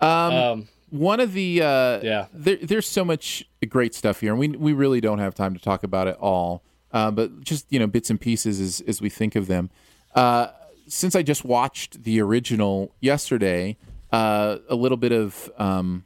Um, 0.00 0.68
One 0.90 1.20
of 1.20 1.32
the 1.32 1.62
uh, 1.62 2.00
Yeah. 2.02 2.26
There, 2.32 2.56
there's 2.56 2.86
so 2.88 3.04
much 3.04 3.44
great 3.68 3.94
stuff 3.94 4.20
here, 4.20 4.32
and 4.32 4.40
we 4.40 4.48
we 4.48 4.72
really 4.72 5.00
don't 5.00 5.18
have 5.18 5.34
time 5.34 5.54
to 5.54 5.60
talk 5.60 5.82
about 5.82 6.08
it 6.08 6.16
all. 6.20 6.62
Uh, 6.92 7.10
but 7.10 7.40
just 7.42 7.66
you 7.70 7.78
know, 7.78 7.86
bits 7.86 8.10
and 8.10 8.20
pieces 8.20 8.60
as 8.60 8.80
as 8.86 9.00
we 9.00 9.08
think 9.10 9.36
of 9.36 9.46
them. 9.46 9.70
Uh, 10.14 10.48
since 10.88 11.14
I 11.16 11.22
just 11.22 11.44
watched 11.44 12.04
the 12.04 12.20
original 12.20 12.94
yesterday, 13.00 13.76
uh, 14.12 14.58
a 14.68 14.74
little 14.74 14.96
bit 14.96 15.12
of 15.12 15.50
um, 15.58 16.04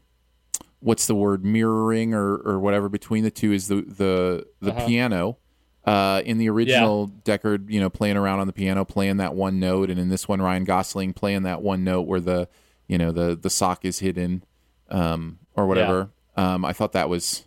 what's 0.81 1.07
the 1.07 1.15
word 1.15 1.45
mirroring 1.45 2.15
or, 2.15 2.37
or 2.37 2.59
whatever 2.59 2.89
between 2.89 3.25
the 3.25 3.31
two 3.31 3.53
is 3.53 3.69
the 3.69 3.83
the 3.83 4.47
the 4.61 4.73
piano 4.73 5.37
Uh, 5.85 6.21
in 6.27 6.37
the 6.37 6.49
original, 6.49 7.09
Deckard, 7.25 7.71
you 7.71 7.81
know, 7.81 7.89
playing 7.89 8.17
around 8.19 8.39
on 8.39 8.47
the 8.47 8.53
piano, 8.53 8.85
playing 8.85 9.17
that 9.17 9.35
one 9.35 9.59
note, 9.59 9.91
and 9.91 9.99
in 9.99 10.11
this 10.11 10.29
one, 10.29 10.41
Ryan 10.43 10.65
Gosling 10.65 11.15
playing 11.15 11.43
that 11.45 11.63
one 11.63 11.85
note 11.85 12.03
where 12.03 12.21
the, 12.21 12.49
you 12.87 12.99
know, 12.99 13.11
the 13.13 13.35
the 13.35 13.49
sock 13.49 13.85
is 13.85 13.99
hidden, 14.01 14.45
um, 14.91 15.39
or 15.57 15.67
whatever. 15.67 16.11
Um, 16.37 16.65
I 16.67 16.75
thought 16.75 16.93
that 16.93 17.09
was 17.09 17.47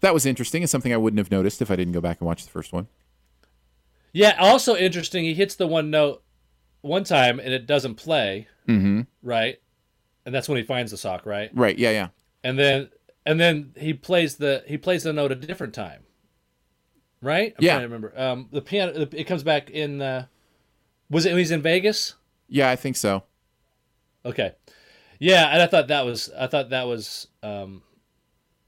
that 0.00 0.14
was 0.14 0.24
interesting 0.24 0.62
and 0.62 0.70
something 0.70 0.92
I 0.92 0.96
wouldn't 0.96 1.18
have 1.18 1.32
noticed 1.32 1.60
if 1.60 1.70
I 1.70 1.76
didn't 1.76 1.94
go 1.94 2.00
back 2.00 2.20
and 2.20 2.26
watch 2.26 2.44
the 2.44 2.50
first 2.50 2.72
one. 2.72 2.86
Yeah, 4.12 4.36
also 4.38 4.76
interesting. 4.76 5.24
He 5.24 5.34
hits 5.34 5.56
the 5.56 5.66
one 5.66 5.90
note 5.90 6.22
one 6.80 7.04
time 7.04 7.38
and 7.40 7.52
it 7.52 7.66
doesn't 7.66 7.94
play, 7.96 8.46
Mm-hmm. 8.68 9.02
right? 9.22 9.56
And 10.26 10.34
that's 10.34 10.48
when 10.48 10.58
he 10.58 10.64
finds 10.64 10.90
the 10.90 10.98
sock, 10.98 11.24
right? 11.24 11.50
Right. 11.54 11.78
Yeah. 11.78 11.90
Yeah. 11.90 12.08
And 12.44 12.58
then 12.58 12.90
and 13.24 13.40
then 13.40 13.72
he 13.76 13.94
plays 13.94 14.36
the 14.36 14.62
he 14.66 14.76
plays 14.78 15.02
the 15.04 15.12
note 15.12 15.32
a 15.32 15.34
different 15.34 15.74
time, 15.74 16.02
right? 17.22 17.54
I'm 17.58 17.64
Yeah. 17.64 17.72
trying 17.74 17.80
to 17.88 17.94
remember. 17.94 18.12
Um, 18.20 18.48
the 18.52 18.60
piano 18.62 19.08
it 19.12 19.24
comes 19.24 19.42
back 19.42 19.70
in. 19.70 20.00
Uh, 20.02 20.26
was 21.10 21.24
it? 21.24 21.36
He's 21.36 21.50
in 21.50 21.62
Vegas. 21.62 22.14
Yeah. 22.48 22.68
I 22.70 22.76
think 22.76 22.96
so. 22.96 23.22
Okay, 24.26 24.52
yeah, 25.20 25.48
and 25.52 25.62
I 25.62 25.66
thought 25.66 25.88
that 25.88 26.04
was 26.04 26.28
I 26.38 26.48
thought 26.48 26.70
that 26.70 26.86
was 26.86 27.28
um, 27.42 27.82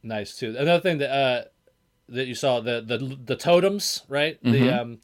nice 0.03 0.37
too. 0.37 0.55
Another 0.57 0.81
thing 0.81 0.99
that 0.99 1.11
uh, 1.11 1.45
that 2.09 2.27
you 2.27 2.35
saw 2.35 2.61
the 2.61 2.81
the 2.81 3.19
the 3.23 3.37
totems, 3.37 4.05
right? 4.09 4.43
Mm-hmm. 4.43 4.53
The 4.53 4.81
um, 4.81 4.99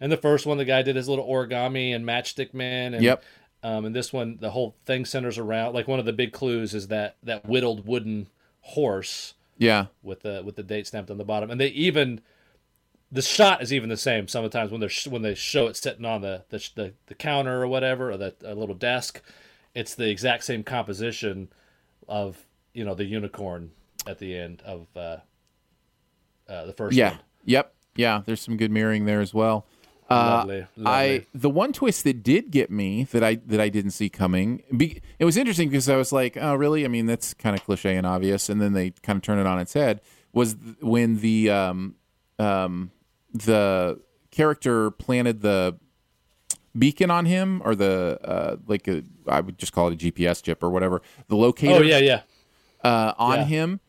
and 0.00 0.10
the 0.12 0.16
first 0.16 0.46
one, 0.46 0.58
the 0.58 0.64
guy 0.64 0.82
did 0.82 0.96
his 0.96 1.08
little 1.08 1.26
origami 1.26 1.94
and 1.94 2.04
matchstick 2.04 2.52
man, 2.54 2.94
and 2.94 3.02
Yep. 3.02 3.22
um, 3.62 3.84
and 3.84 3.94
this 3.94 4.12
one, 4.12 4.38
the 4.40 4.50
whole 4.50 4.76
thing 4.84 5.04
centers 5.04 5.38
around 5.38 5.74
like 5.74 5.88
one 5.88 5.98
of 5.98 6.04
the 6.04 6.12
big 6.12 6.32
clues 6.32 6.74
is 6.74 6.88
that 6.88 7.16
that 7.22 7.46
whittled 7.46 7.86
wooden 7.86 8.26
horse 8.60 9.34
Yeah. 9.58 9.86
with 10.02 10.20
the 10.22 10.42
with 10.44 10.56
the 10.56 10.62
date 10.62 10.86
stamped 10.86 11.10
on 11.10 11.18
the 11.18 11.24
bottom, 11.24 11.50
and 11.50 11.60
they 11.60 11.68
even 11.68 12.20
the 13.12 13.22
shot 13.22 13.62
is 13.62 13.72
even 13.72 13.88
the 13.88 13.96
same. 13.96 14.26
Sometimes 14.26 14.70
when 14.72 14.80
they're 14.80 14.88
sh- 14.88 15.06
when 15.06 15.22
they 15.22 15.34
show 15.34 15.68
it 15.68 15.76
sitting 15.76 16.04
on 16.04 16.22
the 16.22 16.44
the, 16.50 16.58
the, 16.74 16.92
the 17.06 17.14
counter 17.14 17.62
or 17.62 17.68
whatever 17.68 18.10
or 18.10 18.16
the 18.16 18.34
a 18.44 18.54
little 18.54 18.74
desk, 18.74 19.22
it's 19.74 19.94
the 19.94 20.08
exact 20.08 20.44
same 20.44 20.62
composition 20.64 21.48
of 22.08 22.44
you 22.74 22.84
know 22.84 22.94
the 22.94 23.04
unicorn 23.04 23.70
at 24.08 24.18
the 24.18 24.36
end 24.36 24.60
of 24.66 24.86
uh, 24.96 25.16
uh, 26.48 26.66
the 26.66 26.72
first 26.72 26.96
Yeah. 26.96 27.10
one. 27.10 27.20
Yep. 27.44 27.74
Yeah. 27.96 28.22
There's 28.26 28.40
some 28.40 28.56
good 28.56 28.70
mirroring 28.70 29.04
there 29.04 29.20
as 29.20 29.32
well. 29.32 29.66
Uh, 30.08 30.44
Lovely, 30.46 30.66
I 30.84 31.26
the 31.34 31.50
one 31.50 31.72
twist 31.72 32.04
that 32.04 32.22
did 32.22 32.50
get 32.52 32.70
me 32.70 33.04
that 33.10 33.24
I 33.24 33.36
that 33.46 33.60
I 33.60 33.68
didn't 33.68 33.90
see 33.90 34.08
coming. 34.08 34.62
Be, 34.76 35.00
it 35.18 35.24
was 35.24 35.36
interesting 35.36 35.68
because 35.68 35.88
I 35.88 35.96
was 35.96 36.12
like, 36.12 36.36
oh, 36.40 36.54
really? 36.54 36.84
I 36.84 36.88
mean, 36.88 37.06
that's 37.06 37.34
kind 37.34 37.56
of 37.56 37.64
cliche 37.64 37.96
and 37.96 38.06
obvious, 38.06 38.48
and 38.48 38.60
then 38.60 38.72
they 38.72 38.90
kind 39.02 39.16
of 39.16 39.22
turn 39.22 39.38
it 39.40 39.46
on 39.46 39.58
its 39.58 39.72
head. 39.72 40.00
Was 40.32 40.54
th- 40.54 40.76
when 40.80 41.16
the 41.18 41.50
um, 41.50 41.96
um, 42.38 42.92
the 43.32 44.00
character 44.30 44.92
planted 44.92 45.40
the 45.40 45.76
beacon 46.78 47.10
on 47.10 47.24
him, 47.24 47.60
or 47.64 47.74
the 47.74 48.20
uh, 48.22 48.56
like 48.68 48.86
a, 48.86 49.02
I 49.26 49.40
would 49.40 49.58
just 49.58 49.72
call 49.72 49.88
it 49.88 49.94
a 49.94 49.96
GPS 50.12 50.42
chip 50.42 50.62
or 50.62 50.70
whatever, 50.70 51.02
the 51.28 51.36
locator 51.36 51.74
Oh 51.74 51.82
yeah, 51.82 51.98
yeah, 51.98 52.20
uh, 52.84 53.12
on 53.18 53.38
Yeah. 53.38 53.44
him, 53.44 53.80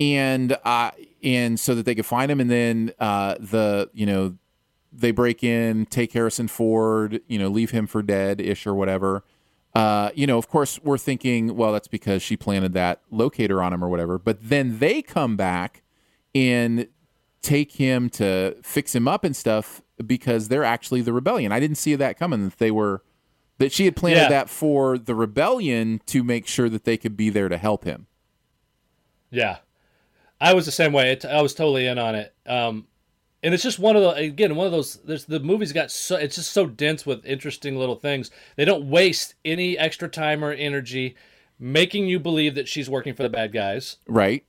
and 0.00 0.56
uh, 0.64 0.92
and 1.22 1.60
so 1.60 1.74
that 1.74 1.84
they 1.84 1.94
could 1.94 2.06
find 2.06 2.30
him, 2.30 2.40
and 2.40 2.50
then 2.50 2.92
uh, 2.98 3.34
the 3.40 3.90
you 3.92 4.06
know 4.06 4.36
they 4.92 5.10
break 5.10 5.42
in, 5.44 5.86
take 5.86 6.12
Harrison 6.12 6.48
Ford, 6.48 7.20
you 7.26 7.38
know, 7.38 7.48
leave 7.48 7.70
him 7.70 7.86
for 7.86 8.02
dead 8.02 8.40
ish 8.40 8.66
or 8.66 8.74
whatever. 8.74 9.24
Uh, 9.74 10.10
you 10.14 10.26
know, 10.26 10.38
of 10.38 10.48
course, 10.48 10.80
we're 10.82 10.96
thinking, 10.98 11.54
well, 11.54 11.72
that's 11.72 11.88
because 11.88 12.22
she 12.22 12.36
planted 12.36 12.72
that 12.72 13.02
locator 13.10 13.62
on 13.62 13.72
him 13.74 13.84
or 13.84 13.88
whatever. 13.88 14.18
But 14.18 14.38
then 14.48 14.78
they 14.78 15.02
come 15.02 15.36
back 15.36 15.82
and 16.34 16.88
take 17.42 17.72
him 17.72 18.08
to 18.10 18.56
fix 18.62 18.94
him 18.94 19.06
up 19.06 19.22
and 19.22 19.36
stuff 19.36 19.82
because 20.04 20.48
they're 20.48 20.64
actually 20.64 21.02
the 21.02 21.12
rebellion. 21.12 21.52
I 21.52 21.60
didn't 21.60 21.76
see 21.76 21.94
that 21.94 22.18
coming. 22.18 22.44
That 22.48 22.58
they 22.58 22.70
were 22.70 23.02
that 23.58 23.72
she 23.72 23.84
had 23.84 23.96
planted 23.96 24.20
Yeah. 24.22 24.28
that 24.30 24.50
for 24.50 24.96
the 24.98 25.14
rebellion 25.14 26.00
to 26.06 26.24
make 26.24 26.46
sure 26.46 26.68
that 26.70 26.84
they 26.84 26.96
could 26.96 27.16
be 27.16 27.28
there 27.30 27.48
to 27.48 27.56
help 27.58 27.84
him. 27.84 28.06
yeah. 29.30 29.58
I 30.38 30.52
was 30.52 30.66
the 30.66 30.72
same 30.72 30.92
way. 30.92 31.18
I 31.26 31.40
was 31.40 31.54
totally 31.54 31.86
in 31.86 31.98
on 31.98 32.14
it. 32.14 32.34
Um, 32.46 32.86
and 33.46 33.54
it's 33.54 33.62
just 33.62 33.78
one 33.78 33.94
of 33.94 34.02
the 34.02 34.10
again 34.10 34.56
one 34.56 34.66
of 34.66 34.72
those. 34.72 34.96
There's 34.96 35.26
the 35.26 35.38
movie's 35.38 35.72
got 35.72 35.92
so 35.92 36.16
it's 36.16 36.34
just 36.34 36.50
so 36.50 36.66
dense 36.66 37.06
with 37.06 37.24
interesting 37.24 37.78
little 37.78 37.94
things. 37.94 38.28
They 38.56 38.64
don't 38.64 38.90
waste 38.90 39.34
any 39.44 39.78
extra 39.78 40.08
time 40.08 40.44
or 40.44 40.50
energy 40.50 41.14
making 41.56 42.08
you 42.08 42.18
believe 42.18 42.56
that 42.56 42.66
she's 42.66 42.90
working 42.90 43.14
for 43.14 43.22
the 43.22 43.28
bad 43.28 43.52
guys. 43.52 43.98
Right. 44.08 44.44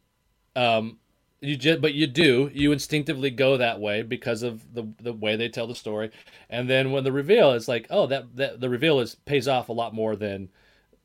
Um, 0.55 0.97
you 1.41 1.55
just, 1.55 1.79
but 1.79 1.93
you 1.93 2.07
do. 2.07 2.49
You 2.51 2.71
instinctively 2.71 3.29
go 3.29 3.55
that 3.57 3.79
way 3.79 4.01
because 4.01 4.41
of 4.41 4.73
the 4.73 4.87
the 4.99 5.13
way 5.13 5.35
they 5.35 5.47
tell 5.47 5.67
the 5.67 5.75
story. 5.75 6.09
And 6.49 6.67
then 6.67 6.91
when 6.91 7.03
the 7.03 7.11
reveal 7.11 7.51
is 7.51 7.67
like, 7.67 7.85
oh, 7.91 8.07
that, 8.07 8.35
that 8.37 8.61
the 8.61 8.69
reveal 8.69 8.99
is 8.99 9.13
pays 9.13 9.47
off 9.47 9.69
a 9.69 9.73
lot 9.73 9.93
more 9.93 10.15
than 10.15 10.49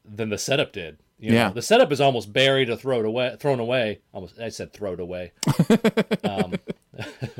than 0.02 0.30
the 0.30 0.38
setup 0.38 0.72
did. 0.72 0.96
You 1.22 1.32
Yeah. 1.34 1.48
know, 1.48 1.54
the 1.54 1.62
setup 1.62 1.92
is 1.92 2.00
almost 2.00 2.32
buried 2.32 2.68
or 2.68 2.74
thrown 2.74 3.04
away. 3.04 3.36
Thrown 3.38 3.60
away. 3.60 4.00
Almost, 4.12 4.40
I 4.40 4.48
said 4.48 4.72
thrown 4.72 4.98
away. 4.98 5.30
um, 6.24 6.54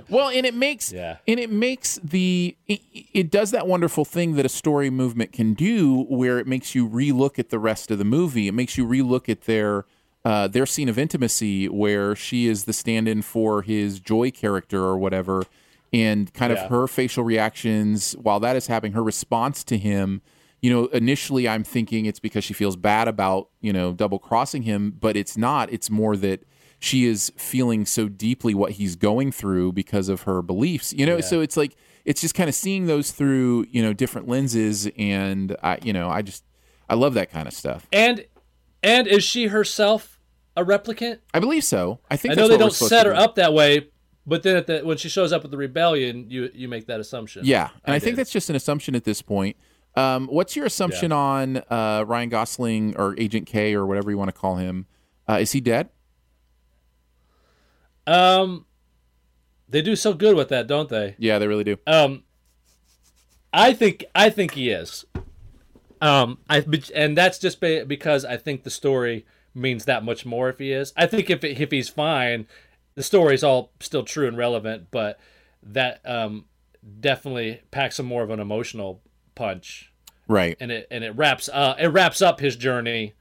Well, 0.08 0.28
and 0.28 0.46
it 0.46 0.54
makes 0.54 0.92
Yeah. 0.92 1.16
and 1.26 1.40
it 1.40 1.50
makes 1.50 1.98
the 2.02 2.56
it, 2.68 2.80
it 3.12 3.30
does 3.30 3.50
that 3.50 3.66
wonderful 3.66 4.04
thing 4.04 4.36
that 4.36 4.46
a 4.46 4.48
story 4.48 4.88
movement 4.88 5.32
can 5.32 5.52
do, 5.54 6.04
where 6.04 6.38
it 6.38 6.46
makes 6.46 6.74
you 6.76 6.88
relook 6.88 7.38
at 7.40 7.50
the 7.50 7.58
rest 7.58 7.90
of 7.90 7.98
the 7.98 8.04
movie. 8.04 8.46
It 8.48 8.52
makes 8.52 8.78
you 8.78 8.86
relook 8.86 9.28
at 9.28 9.42
their 9.42 9.84
uh, 10.24 10.46
their 10.46 10.64
scene 10.66 10.88
of 10.88 10.96
intimacy, 10.96 11.68
where 11.68 12.14
she 12.14 12.46
is 12.46 12.64
the 12.64 12.72
stand-in 12.72 13.22
for 13.22 13.62
his 13.62 13.98
Joi 13.98 14.30
character 14.30 14.80
or 14.80 14.96
whatever, 14.96 15.42
and 15.92 16.32
kind 16.32 16.52
Yeah. 16.52 16.62
of 16.62 16.70
her 16.70 16.86
facial 16.86 17.24
reactions 17.24 18.12
while 18.12 18.38
that 18.38 18.54
is 18.54 18.68
happening, 18.68 18.92
her 18.92 19.02
response 19.02 19.64
to 19.64 19.76
him. 19.76 20.22
You 20.62 20.70
know, 20.70 20.86
initially 20.86 21.48
I'm 21.48 21.64
thinking 21.64 22.06
it's 22.06 22.20
because 22.20 22.44
she 22.44 22.54
feels 22.54 22.76
bad 22.76 23.08
about 23.08 23.48
you 23.60 23.72
know 23.72 23.92
double 23.92 24.18
crossing 24.18 24.62
him, 24.62 24.92
but 24.98 25.16
it's 25.16 25.36
not. 25.36 25.72
It's 25.72 25.90
more 25.90 26.16
that 26.16 26.44
she 26.78 27.04
is 27.04 27.32
feeling 27.36 27.84
so 27.84 28.08
deeply 28.08 28.54
what 28.54 28.72
he's 28.72 28.96
going 28.96 29.32
through 29.32 29.72
because 29.72 30.08
of 30.08 30.22
her 30.22 30.40
beliefs. 30.40 30.92
You 30.92 31.06
know, 31.06 31.20
so 31.20 31.40
it's 31.40 31.56
like 31.56 31.76
it's 32.04 32.20
just 32.20 32.34
kind 32.34 32.48
of 32.48 32.54
seeing 32.54 32.86
those 32.86 33.10
through 33.10 33.66
you 33.70 33.82
know 33.82 33.92
different 33.92 34.28
lenses, 34.28 34.88
and 34.96 35.56
I 35.62 35.78
you 35.82 35.92
know 35.92 36.08
I 36.08 36.22
just 36.22 36.44
I 36.88 36.94
love 36.94 37.14
that 37.14 37.30
kind 37.30 37.46
of 37.46 37.54
stuff. 37.54 37.86
and 37.92 38.24
and 38.82 39.06
is 39.06 39.24
she 39.24 39.46
herself 39.46 40.20
a 40.56 40.64
replicant? 40.64 41.18
I 41.32 41.40
believe 41.40 41.64
so. 41.64 42.00
I 42.10 42.16
think 42.16 42.32
I 42.32 42.34
know 42.34 42.48
they 42.48 42.58
don't 42.58 42.72
set 42.72 43.06
her 43.06 43.14
up 43.14 43.36
that 43.36 43.52
way, 43.52 43.88
but 44.26 44.42
then 44.42 44.56
at 44.56 44.66
the, 44.66 44.80
when 44.80 44.96
she 44.96 45.08
shows 45.08 45.32
up 45.32 45.42
with 45.42 45.50
the 45.50 45.56
rebellion, 45.56 46.26
you 46.28 46.50
you 46.54 46.68
make 46.68 46.86
that 46.86 47.00
assumption. 47.00 47.44
Yeah, 47.44 47.70
and 47.84 47.92
I, 47.92 47.96
I 47.96 47.98
think 47.98 48.16
that's 48.16 48.30
just 48.30 48.50
an 48.50 48.56
assumption 48.56 48.94
at 48.94 49.04
this 49.04 49.22
point. 49.22 49.56
Um, 49.94 50.26
what's 50.28 50.56
your 50.56 50.64
assumption 50.66 51.12
on 51.12 51.58
uh, 51.68 52.04
Ryan 52.06 52.28
Gosling 52.28 52.96
or 52.96 53.14
Agent 53.18 53.46
K 53.46 53.74
or 53.74 53.86
whatever 53.86 54.10
you 54.10 54.18
want 54.18 54.28
to 54.28 54.38
call 54.38 54.56
him? 54.56 54.86
Uh, 55.28 55.38
is 55.40 55.52
he 55.52 55.60
dead? 55.60 55.90
Um, 58.06 58.66
they 59.68 59.82
do 59.82 59.94
so 59.96 60.14
good 60.14 60.34
with 60.34 60.48
that, 60.48 60.66
don't 60.66 60.88
they? 60.88 61.14
Yeah, 61.18 61.38
they 61.38 61.46
really 61.46 61.64
do. 61.64 61.76
Um, 61.86 62.24
I 63.52 63.72
think 63.74 64.04
I 64.14 64.30
think 64.30 64.52
he 64.52 64.70
is. 64.70 65.04
Um, 66.00 66.38
I 66.48 66.64
and 66.94 67.16
that's 67.16 67.38
just 67.38 67.60
be- 67.60 67.84
because 67.84 68.24
I 68.24 68.36
think 68.36 68.64
the 68.64 68.70
story 68.70 69.24
means 69.54 69.84
that 69.84 70.04
much 70.04 70.26
more 70.26 70.48
if 70.48 70.58
he 70.58 70.72
is. 70.72 70.92
I 70.96 71.06
think 71.06 71.30
if 71.30 71.44
if 71.44 71.70
he's 71.70 71.88
fine, 71.88 72.46
the 72.94 73.02
story's 73.02 73.44
all 73.44 73.72
still 73.80 74.02
true 74.02 74.26
and 74.26 74.36
relevant, 74.36 74.88
but 74.90 75.20
that 75.62 76.00
um 76.04 76.46
definitely 77.00 77.60
packs 77.70 77.96
some 77.96 78.06
more 78.06 78.22
of 78.24 78.30
an 78.30 78.40
emotional 78.40 79.00
punch, 79.34 79.92
Right. 80.28 80.56
and 80.60 80.70
it 80.72 80.86
and 80.90 81.02
it 81.04 81.16
wraps 81.16 81.48
uh 81.52 81.74
it 81.78 81.88
wraps 81.88 82.20
up 82.22 82.40
his 82.40 82.56
journey 82.56 83.14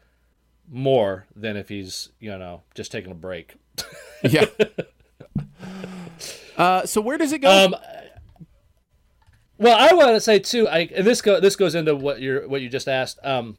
more 0.70 1.26
than 1.36 1.58
if 1.58 1.70
he's 1.70 2.10
you 2.20 2.38
know 2.38 2.62
just 2.76 2.92
taking 2.92 3.12
a 3.12 3.16
break. 3.16 3.56
yeah. 4.24 4.46
Uh, 6.58 6.86
so 6.86 7.02
where 7.02 7.18
does 7.18 7.32
it 7.32 7.40
go? 7.40 7.50
Um, 7.66 7.76
well, 9.58 9.78
I 9.78 9.94
want 9.96 10.12
to 10.12 10.20
say 10.22 10.40
too. 10.40 10.68
I 10.68 10.90
and 10.96 11.06
this 11.06 11.22
go 11.22 11.40
this 11.40 11.56
goes 11.56 11.76
into 11.76 11.96
what 11.96 12.20
you 12.20 12.44
what 12.48 12.62
you 12.62 12.70
just 12.70 12.88
asked. 12.88 13.20
Um, 13.24 13.58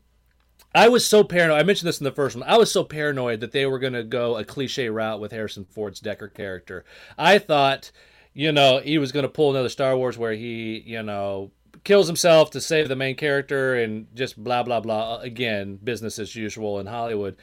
I 0.74 0.88
was 0.88 1.06
so 1.06 1.22
paranoid. 1.24 1.58
I 1.60 1.62
mentioned 1.64 1.88
this 1.88 2.00
in 2.00 2.04
the 2.04 2.12
first 2.12 2.36
one. 2.36 2.48
I 2.48 2.56
was 2.56 2.72
so 2.72 2.82
paranoid 2.84 3.40
that 3.40 3.52
they 3.52 3.66
were 3.66 3.78
going 3.78 3.92
to 3.92 4.02
go 4.04 4.36
a 4.36 4.44
cliche 4.44 4.88
route 4.88 5.20
with 5.20 5.30
Harrison 5.32 5.64
Ford's 5.64 6.00
Deckard 6.00 6.34
character. 6.34 6.84
I 7.18 7.38
thought, 7.38 7.90
you 8.32 8.52
know, 8.52 8.78
he 8.78 8.98
was 8.98 9.12
going 9.12 9.24
to 9.24 9.28
pull 9.28 9.50
another 9.50 9.68
Star 9.68 9.96
Wars 9.96 10.16
where 10.16 10.32
he, 10.32 10.82
you 10.86 11.02
know, 11.02 11.50
kills 11.84 12.06
himself 12.06 12.50
to 12.50 12.60
save 12.60 12.88
the 12.88 12.96
main 12.96 13.16
character 13.16 13.74
and 13.74 14.06
just 14.14 14.42
blah 14.42 14.62
blah 14.62 14.80
blah. 14.80 15.18
Again, 15.20 15.78
business 15.82 16.18
as 16.18 16.34
usual 16.36 16.78
in 16.78 16.86
Hollywood. 16.86 17.36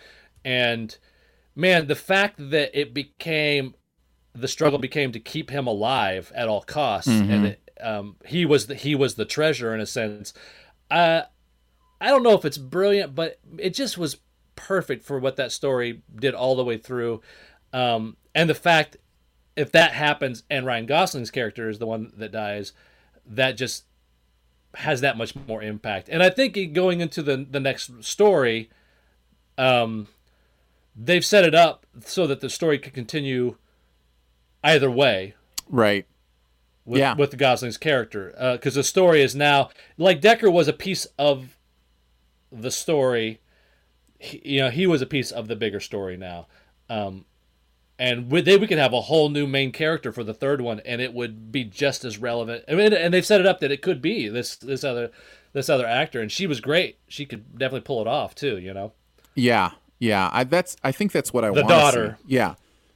And 0.44 0.98
man, 1.56 1.88
the 1.88 1.96
fact 1.96 2.36
that 2.38 2.78
it 2.80 2.94
became 2.94 3.76
the 4.34 4.48
struggle 4.48 4.80
became 4.80 5.12
to 5.12 5.20
keep 5.20 5.50
him 5.50 5.68
alive 5.68 6.32
at 6.36 6.48
all 6.48 6.62
costs, 6.62 7.10
and 7.10 7.48
it, 7.48 7.72
um, 7.82 8.16
he 8.26 8.46
was 8.46 8.68
the, 8.68 8.76
he 8.76 8.96
was 8.96 9.16
the 9.16 9.26
treasure 9.26 9.74
in 9.74 9.82
a 9.82 9.86
sense. 9.86 10.34
Uh, 10.90 11.24
I 12.00 12.08
don't 12.08 12.24
know 12.24 12.34
if 12.34 12.46
it's 12.46 12.58
brilliant, 12.58 13.16
but 13.16 13.40
it 13.58 13.74
just 13.74 13.98
was 13.98 14.18
perfect 14.56 15.04
for 15.04 15.20
what 15.20 15.36
that 15.38 15.52
story 15.52 16.04
did 16.16 16.34
all 16.34 16.56
the 16.56 16.64
way 16.64 16.78
through, 16.78 17.22
um, 17.74 18.18
and 18.34 18.50
the 18.50 18.56
fact 18.56 18.98
if 19.56 19.74
that 19.74 19.92
happens 19.92 20.44
and 20.50 20.66
Ryan 20.66 20.86
Gosling's 20.86 21.32
character 21.32 21.68
is 21.68 21.80
the 21.80 21.86
one 21.86 22.14
that 22.16 22.32
dies, 22.32 22.72
that 23.26 23.58
just 23.58 23.84
has 24.76 25.02
that 25.02 25.18
much 25.18 25.36
more 25.48 25.62
impact. 25.64 26.10
And 26.10 26.22
I 26.22 26.30
think 26.30 26.74
going 26.74 27.02
into 27.02 27.22
the 27.24 27.46
the 27.50 27.60
next 27.60 28.04
story, 28.04 28.70
um, 29.58 30.08
they've 30.96 31.26
set 31.26 31.46
it 31.46 31.56
up 31.56 31.86
so 32.06 32.28
that 32.28 32.40
the 32.42 32.50
story 32.50 32.78
could 32.80 32.94
continue 32.94 33.58
either 34.64 34.92
way. 34.92 35.34
Right. 35.68 36.06
With, 36.86 37.00
Yeah. 37.00 37.16
with 37.16 37.32
the 37.32 37.38
Gosling's 37.38 37.78
character, 37.78 38.34
because 38.54 38.76
the 38.76 38.84
story 38.84 39.22
is 39.22 39.36
now 39.36 39.70
like 39.98 40.22
Deckard 40.22 40.52
was 40.52 40.68
a 40.68 40.74
piece 40.74 41.06
of 41.18 41.58
the 42.52 42.72
story. 42.72 43.42
He, 44.18 44.42
you 44.56 44.60
know, 44.62 44.70
he 44.70 44.88
was 44.88 45.02
a 45.02 45.06
piece 45.06 45.32
of 45.32 45.48
the 45.48 45.56
bigger 45.56 45.80
story 45.80 46.18
now. 46.18 46.48
Um, 46.90 47.26
and 48.00 48.32
with, 48.32 48.46
they, 48.46 48.58
we 48.58 48.66
could 48.66 48.78
have 48.80 48.94
a 48.94 49.02
whole 49.02 49.30
new 49.30 49.46
main 49.46 49.72
character 49.72 50.12
for 50.12 50.24
the 50.24 50.34
third 50.34 50.62
one, 50.62 50.80
and 50.86 51.02
it 51.02 51.14
would 51.14 51.52
be 51.52 51.64
just 51.66 52.04
as 52.06 52.18
relevant. 52.18 52.64
I 52.68 52.74
mean, 52.74 52.94
and 52.94 53.14
they've 53.14 53.26
set 53.26 53.42
it 53.42 53.46
up 53.46 53.60
that 53.60 53.72
it 53.72 53.82
could 53.82 54.02
be 54.02 54.28
this 54.30 54.56
this 54.56 54.84
other 54.84 55.12
this 55.54 55.70
other 55.70 55.86
actor, 55.86 56.22
and 56.22 56.32
she 56.32 56.48
was 56.48 56.62
great. 56.62 56.98
She 57.08 57.26
could 57.26 57.58
definitely 57.60 57.82
pull 57.82 58.02
it 58.02 58.08
off 58.08 58.34
too. 58.34 58.58
You 58.58 58.74
know, 58.74 58.94
Yeah, 59.36 59.72
yeah. 60.00 60.30
I 60.32 60.44
that's 60.46 60.78
I 60.84 60.92
think 60.92 61.12
that's 61.12 61.34
what 61.34 61.44
I 61.44 61.50
The 61.50 61.56
want. 61.56 61.68
daughter. 61.68 62.18
See. 62.22 62.34
Yeah, 62.36 62.56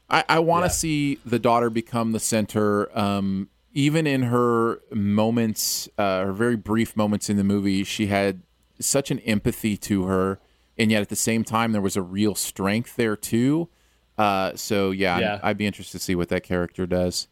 I, 0.10 0.24
I 0.30 0.40
want 0.40 0.64
to 0.64 0.68
Yeah. 0.68 0.72
see 0.72 1.20
the 1.26 1.40
daughter 1.40 1.70
become 1.70 2.12
the 2.14 2.20
center. 2.20 2.98
Um, 2.98 3.50
even 3.74 4.06
in 4.08 4.24
her 4.24 4.82
moments, 4.92 5.90
uh, 5.98 6.26
her 6.26 6.32
very 6.34 6.56
brief 6.56 6.96
moments 6.96 7.30
in 7.30 7.38
the 7.38 7.44
movie, 7.44 7.84
she 7.84 8.06
had 8.08 8.44
such 8.80 9.10
an 9.12 9.20
empathy 9.20 9.76
to 9.78 10.06
her, 10.06 10.40
and 10.78 10.92
yet 10.92 11.02
at 11.02 11.10
the 11.10 11.16
same 11.16 11.44
time, 11.44 11.72
there 11.72 11.82
was 11.82 11.96
a 11.98 12.02
real 12.02 12.36
strength 12.36 12.96
there 12.96 13.16
too. 13.16 13.70
Uh, 14.18 14.56
so 14.56 14.92
yeah, 14.92 15.20
Yeah. 15.20 15.40
I'd 15.44 15.58
be 15.58 15.66
interested 15.66 15.98
to 15.98 16.04
see 16.04 16.16
what 16.16 16.30
that 16.30 16.44
character 16.44 16.86
does. 16.86 17.28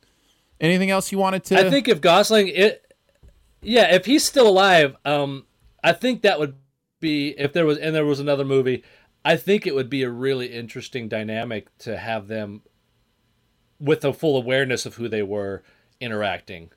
Anything 0.59 0.91
else 0.91 1.11
you 1.11 1.17
wanted 1.17 1.43
to? 1.45 1.57
I 1.57 1.69
think 1.69 1.87
if 1.87 2.01
Gosling, 2.01 2.47
it, 2.49 2.93
yeah, 3.61 3.93
if 3.93 4.05
he's 4.05 4.23
still 4.23 4.47
alive, 4.47 4.95
um, 5.05 5.45
I 5.83 5.91
think 5.93 6.21
that 6.21 6.39
would 6.39 6.55
be 6.99 7.29
if 7.29 7.51
there 7.53 7.65
was 7.65 7.77
and 7.77 7.95
there 7.95 8.05
was 8.05 8.19
another 8.19 8.45
movie. 8.45 8.83
I 9.23 9.37
think 9.37 9.67
it 9.67 9.75
would 9.75 9.89
be 9.89 10.03
a 10.03 10.09
really 10.09 10.47
interesting 10.47 11.07
dynamic 11.07 11.75
to 11.79 11.97
have 11.97 12.27
them 12.27 12.61
with 13.79 14.05
a 14.05 14.13
full 14.13 14.37
awareness 14.37 14.85
of 14.85 14.95
who 14.95 15.07
they 15.07 15.23
were 15.23 15.63
interacting. 15.99 16.71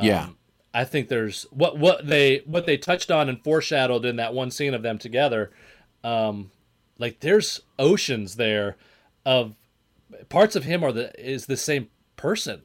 yeah, 0.00 0.28
I 0.72 0.84
think 0.84 1.08
there's 1.08 1.44
what 1.50 1.78
what 1.78 2.06
they 2.06 2.42
what 2.46 2.66
they 2.66 2.76
touched 2.76 3.10
on 3.10 3.28
and 3.28 3.42
foreshadowed 3.42 4.04
in 4.04 4.16
that 4.16 4.34
one 4.34 4.50
scene 4.50 4.74
of 4.74 4.82
them 4.82 4.98
together. 4.98 5.50
Um, 6.02 6.50
like 6.98 7.20
there's 7.20 7.62
oceans 7.78 8.36
there 8.36 8.76
of 9.24 9.54
parts 10.28 10.56
of 10.56 10.64
him 10.64 10.84
are 10.84 10.92
the 10.92 11.12
is 11.20 11.46
the 11.46 11.56
same 11.56 11.88
person 12.16 12.62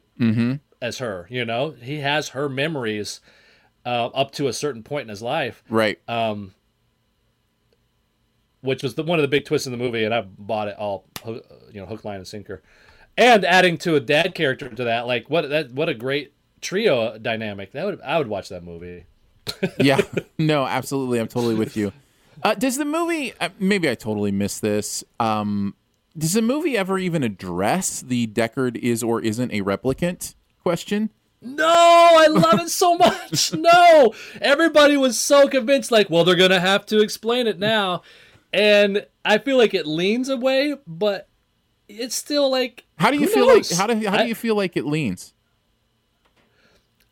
as 0.80 0.98
her. 0.98 1.26
You 1.30 1.44
know, 1.44 1.70
he 1.70 1.98
has 1.98 2.30
her 2.30 2.48
memories 2.48 3.20
uh, 3.84 4.06
up 4.06 4.32
to 4.32 4.48
a 4.48 4.52
certain 4.52 4.82
point 4.82 5.02
in 5.02 5.08
his 5.08 5.22
life, 5.22 5.62
right. 5.68 5.98
um, 6.08 6.54
which 8.60 8.82
was 8.82 8.94
the, 8.94 9.02
one 9.02 9.18
of 9.18 9.22
the 9.22 9.28
big 9.28 9.44
twists 9.44 9.66
in 9.66 9.72
the 9.72 9.78
movie, 9.78 10.04
and 10.04 10.14
I 10.14 10.22
bought 10.22 10.68
it 10.68 10.76
all, 10.78 11.04
you 11.26 11.80
know, 11.80 11.86
hook, 11.86 12.04
line, 12.04 12.16
and 12.16 12.26
sinker. 12.26 12.62
And 13.16 13.44
adding 13.44 13.76
to 13.78 13.96
a 13.96 14.00
dad 14.00 14.34
character 14.34 14.68
to 14.68 14.84
that, 14.84 15.06
like 15.06 15.28
what 15.28 15.48
that 15.50 15.72
what 15.72 15.88
a 15.88 15.94
great 15.94 16.32
trio 16.60 17.18
dynamic. 17.18 17.72
That 17.72 17.84
would 17.84 18.00
I 18.00 18.18
would 18.18 18.28
watch 18.28 18.48
that 18.50 18.62
movie. 18.62 19.04
yeah 19.80 20.00
no 20.38 20.64
absolutely 20.64 21.18
i'm 21.18 21.26
totally 21.26 21.54
with 21.54 21.76
you 21.76 21.92
uh, 22.42 22.54
does 22.54 22.76
the 22.76 22.84
movie 22.84 23.32
uh, 23.40 23.48
maybe 23.58 23.90
i 23.90 23.94
totally 23.94 24.30
missed 24.30 24.62
this 24.62 25.02
um, 25.18 25.74
does 26.16 26.32
the 26.34 26.42
movie 26.42 26.76
ever 26.76 26.98
even 26.98 27.22
address 27.22 28.00
the 28.00 28.26
deckard 28.26 28.76
is 28.76 29.02
or 29.02 29.20
isn't 29.22 29.52
a 29.52 29.62
replicant 29.62 30.34
question 30.62 31.10
No, 31.40 31.66
I 31.66 32.26
love 32.26 32.60
it 32.60 32.68
so 32.68 32.96
much. 32.98 33.52
No, 33.54 34.12
everybody 34.40 34.96
was 34.96 35.18
so 35.18 35.48
convinced, 35.48 35.90
like, 35.90 36.10
well, 36.10 36.24
they're 36.24 36.34
gonna 36.36 36.60
have 36.60 36.84
to 36.86 37.00
explain 37.00 37.46
it 37.46 37.58
now, 37.58 38.02
and 38.52 39.06
I 39.24 39.38
feel 39.38 39.56
like 39.56 39.72
it 39.74 39.86
leans 39.86 40.28
away, 40.28 40.76
but 40.86 41.28
it's 41.88 42.14
still 42.14 42.50
like, 42.50 42.84
how 42.98 43.10
do 43.10 43.18
you 43.18 43.26
feel 43.28 43.46
knows? 43.46 43.70
like 43.70 43.78
how 43.80 43.86
do, 43.86 43.94
how 44.08 44.16
do 44.18 44.24
I- 44.24 44.26
you 44.26 44.34
feel 44.34 44.54
like 44.56 44.76
it 44.76 44.84
leans 44.86 45.32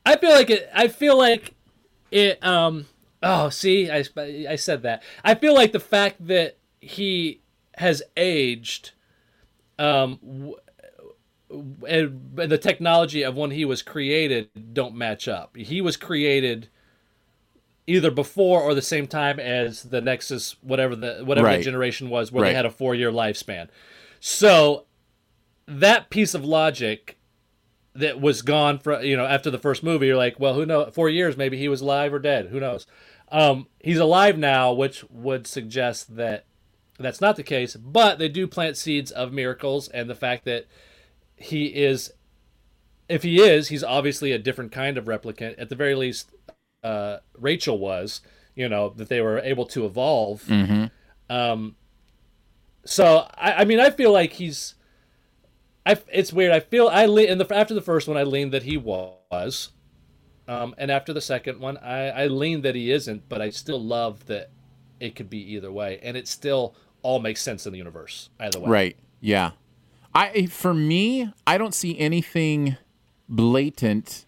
I 0.07 0.17
feel 0.17 0.31
like 0.31 0.49
it. 0.51 0.69
I 0.75 0.89
feel 0.89 1.19
like 1.19 1.55
it. 2.11 2.43
Um. 2.45 2.87
Oh, 3.23 3.51
see, 3.51 3.91
I 3.91 4.05
I 4.49 4.57
said 4.57 4.83
that. 4.83 5.03
I 5.25 5.35
feel 5.35 5.55
like 5.55 5.73
the 5.73 5.81
fact 5.81 6.27
that 6.29 6.57
he 6.81 7.41
has 7.79 8.03
aged, 8.17 8.93
um, 9.79 10.19
w- 10.23 10.55
and, 11.89 12.39
and 12.39 12.53
the 12.53 12.59
technology 12.59 13.23
of 13.23 13.37
when 13.37 13.51
he 13.51 13.65
was 13.65 13.83
created 13.83 14.51
don't 14.75 14.95
match 14.95 15.27
up. 15.29 15.57
He 15.57 15.81
was 15.81 15.97
created 15.97 16.69
either 17.87 18.11
before 18.11 18.61
or 18.61 18.75
the 18.75 18.83
same 18.83 19.07
time 19.07 19.41
as 19.41 19.85
the 19.85 20.01
Nexus, 20.01 20.57
whatever 20.61 20.95
the 20.95 21.23
whatever 21.25 21.47
Right. 21.47 21.57
the 21.59 21.65
generation 21.65 22.11
was, 22.11 22.31
where 22.31 22.43
Right. 22.43 22.51
they 22.51 22.55
had 22.55 22.67
a 22.67 22.71
four 22.71 22.95
year 22.95 23.11
lifespan. 23.11 23.69
So 24.21 24.85
that 25.67 26.11
piece 26.11 26.35
of 26.35 26.45
logic 26.45 27.17
that 27.95 28.21
was 28.21 28.43
gone 28.43 28.79
for 28.79 29.03
you 29.03 29.17
know 29.17 29.25
after 29.25 29.51
the 29.51 29.59
first 29.59 29.83
movie 29.83 30.07
you're 30.07 30.17
like 30.17 30.39
well 30.39 30.55
who 30.55 30.65
knows 30.65 30.93
four 30.95 31.09
years 31.11 31.37
maybe 31.37 31.59
he 31.59 31.69
was 31.69 31.81
alive 31.81 32.13
or 32.15 32.19
dead 32.19 32.47
who 32.47 32.61
knows 32.61 32.87
um, 33.31 33.67
he's 33.81 33.99
alive 33.99 34.39
now 34.39 34.73
which 34.73 35.05
would 35.11 35.47
suggest 35.47 36.15
that 36.17 36.45
that's 37.05 37.21
not 37.21 37.37
the 37.37 37.43
case 37.43 37.77
but 37.77 38.19
they 38.19 38.29
do 38.29 38.47
plant 38.47 38.77
seeds 38.77 39.11
of 39.11 39.33
miracles 39.33 39.89
and 39.89 40.09
the 40.11 40.15
fact 40.15 40.45
that 40.45 40.67
he 41.37 41.67
is 41.67 42.13
if 43.09 43.23
he 43.23 43.41
is 43.41 43.69
he's 43.69 43.85
obviously 43.85 44.33
a 44.33 44.39
different 44.39 44.73
kind 44.73 44.99
of 44.99 45.05
replicant 45.07 45.55
at 45.59 45.69
the 45.69 45.77
very 45.77 45.95
least 45.95 46.31
uh, 46.85 47.19
rachel 47.39 47.79
was 47.79 48.21
you 48.55 48.69
know 48.69 48.91
that 48.91 49.09
they 49.09 49.21
were 49.21 49.39
able 49.41 49.67
to 49.67 49.87
evolve 49.87 50.43
um, 51.31 51.77
so 52.85 53.27
I, 53.37 53.53
I 53.55 53.65
mean 53.65 53.81
i 53.81 53.91
feel 53.91 54.13
like 54.13 54.35
he's 54.35 54.75
I, 55.87 55.97
it's 56.13 56.35
weird. 56.35 56.53
I 56.53 56.61
feel 56.61 56.89
I 56.89 57.07
le- 57.07 57.23
in 57.23 57.39
the 57.39 57.47
after 57.57 57.73
the 57.73 57.81
first 57.81 58.09
one 58.09 58.19
I 58.19 58.23
leaned 58.23 58.53
that 58.53 58.65
he 58.65 58.77
was, 58.77 59.71
um, 60.47 60.75
and 60.77 60.91
after 60.91 61.15
the 61.15 61.21
second 61.23 61.61
one 61.61 61.79
I 61.79 62.09
I 62.11 62.27
leaned 62.27 62.63
that 62.65 62.75
he 62.75 62.91
isn't. 62.93 63.27
But 63.29 63.41
I 63.41 63.49
still 63.49 63.83
love 63.83 64.27
that 64.27 64.51
it 65.01 65.17
could 65.17 65.31
be 65.31 65.55
either 65.55 65.73
way, 65.73 65.99
and 66.03 66.15
it 66.15 66.29
still 66.29 66.77
all 67.09 67.21
makes 67.21 67.41
sense 67.43 67.67
in 67.67 67.73
the 67.73 67.79
universe 67.79 68.29
either 68.41 68.61
way. 68.61 68.69
right 68.71 68.97
yeah 69.21 69.51
i 70.15 70.47
for 70.47 70.75
me 70.75 71.33
i 71.47 71.57
don't 71.57 71.75
see 71.75 71.99
anything 71.99 72.77
blatant 73.29 74.25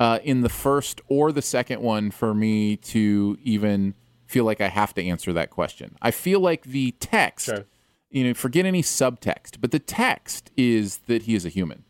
uh, 0.00 0.18
in 0.24 0.40
the 0.40 0.48
first 0.48 1.00
or 1.08 1.30
the 1.32 1.42
second 1.42 1.80
one 1.80 2.10
for 2.10 2.34
me 2.34 2.76
to 2.76 3.38
even 3.42 3.94
feel 4.26 4.44
like 4.44 4.60
i 4.60 4.68
have 4.68 4.92
to 4.94 5.02
answer 5.04 5.32
that 5.32 5.50
question 5.50 5.96
i 6.02 6.10
feel 6.10 6.40
like 6.40 6.62
the 6.64 6.92
text 7.00 7.46
Sure. 7.46 7.64
you 8.10 8.24
know, 8.24 8.34
forget 8.34 8.66
any 8.66 8.82
subtext, 8.82 9.56
but 9.60 9.70
the 9.70 9.78
text 9.78 10.50
is 10.56 10.98
that 11.06 11.22
he 11.22 11.34
is 11.34 11.46
a 11.46 11.48
human. 11.48 11.82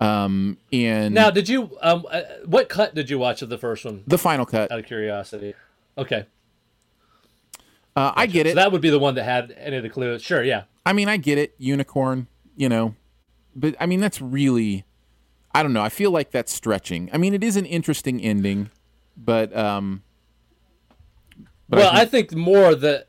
Um, 0.00 0.56
and 0.72 1.14
Now, 1.14 1.30
did 1.30 1.48
you 1.50 1.76
um 1.82 2.06
uh, 2.10 2.22
what 2.46 2.68
cut 2.70 2.94
did 2.94 3.08
you 3.10 3.18
watch 3.18 3.42
of 3.42 3.48
the 3.50 3.58
first 3.58 3.84
one? 3.84 4.02
the 4.06 4.16
final 4.18 4.46
cut, 4.46 4.70
Out 4.72 4.78
of 4.78 4.86
curiosity. 4.86 5.52
Okay, 5.98 6.26
uh, 7.96 8.12
I 8.14 8.26
get 8.26 8.46
so 8.46 8.52
it. 8.52 8.54
that 8.56 8.70
would 8.72 8.82
be 8.82 8.90
the 8.90 8.98
one 8.98 9.14
that 9.16 9.24
had 9.24 9.52
any 9.58 9.76
of 9.76 9.82
the 9.82 9.88
clues. 9.90 10.22
Sure, 10.22 10.42
yeah. 10.44 10.64
I 10.84 10.92
mean, 10.92 11.08
I 11.08 11.16
get 11.16 11.38
it. 11.38 11.54
Unicorn, 11.58 12.28
you 12.56 12.68
know, 12.68 12.94
but 13.54 13.74
I 13.80 13.86
mean, 13.86 14.00
that's 14.00 14.20
really, 14.20 14.84
I 15.54 15.62
don't 15.62 15.72
know. 15.72 15.82
I 15.82 15.88
feel 15.88 16.10
like 16.10 16.30
that's 16.30 16.52
stretching. 16.52 17.08
I 17.12 17.18
mean, 17.18 17.34
it 17.34 17.42
is 17.42 17.56
an 17.56 17.66
interesting 17.66 18.20
ending, 18.20 18.70
but 19.16 19.56
um, 19.56 20.02
but 21.68 21.78
well, 21.78 21.90
I 21.92 22.02
I 22.02 22.04
think, 22.04 22.32
more 22.34 22.74
that 22.74 23.08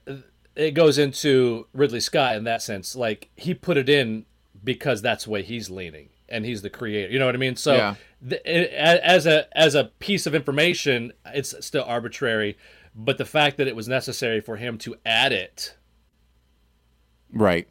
it 0.56 0.71
goes 0.71 0.97
into 0.97 1.67
Ridley 1.73 2.00
Scott 2.00 2.36
in 2.36 2.43
that 2.45 2.62
sense. 2.62 2.95
Like 2.95 3.30
he 3.36 3.54
put 3.54 3.78
it 3.78 3.89
in 3.89 4.26
because 4.63 5.02
that's 5.02 5.26
the 5.26 5.30
way 5.32 5.43
he's 5.43 5.69
leaning, 5.69 6.10
and 6.28 6.45
he's 6.45 6.62
the 6.62 6.69
creator. 6.69 7.12
You 7.12 7.19
know 7.19 7.26
what 7.28 7.36
I 7.36 7.39
mean? 7.39 7.56
So, 7.56 7.76
Yeah. 7.76 7.95
th- 8.28 8.41
it, 8.43 8.71
as 8.71 9.28
a 9.28 9.47
as 9.58 9.76
a 9.76 9.86
piece 10.00 10.26
of 10.26 10.34
information, 10.34 11.13
it's 11.28 11.54
still 11.65 11.84
arbitrary. 11.86 12.58
But 12.99 13.19
the 13.19 13.25
fact 13.25 13.57
that 13.57 13.67
it 13.67 13.75
was 13.75 13.88
necessary 13.88 14.41
for 14.41 14.57
him 14.57 14.79
to 14.79 14.95
add 15.05 15.31
it 15.31 15.75
right. 17.31 17.67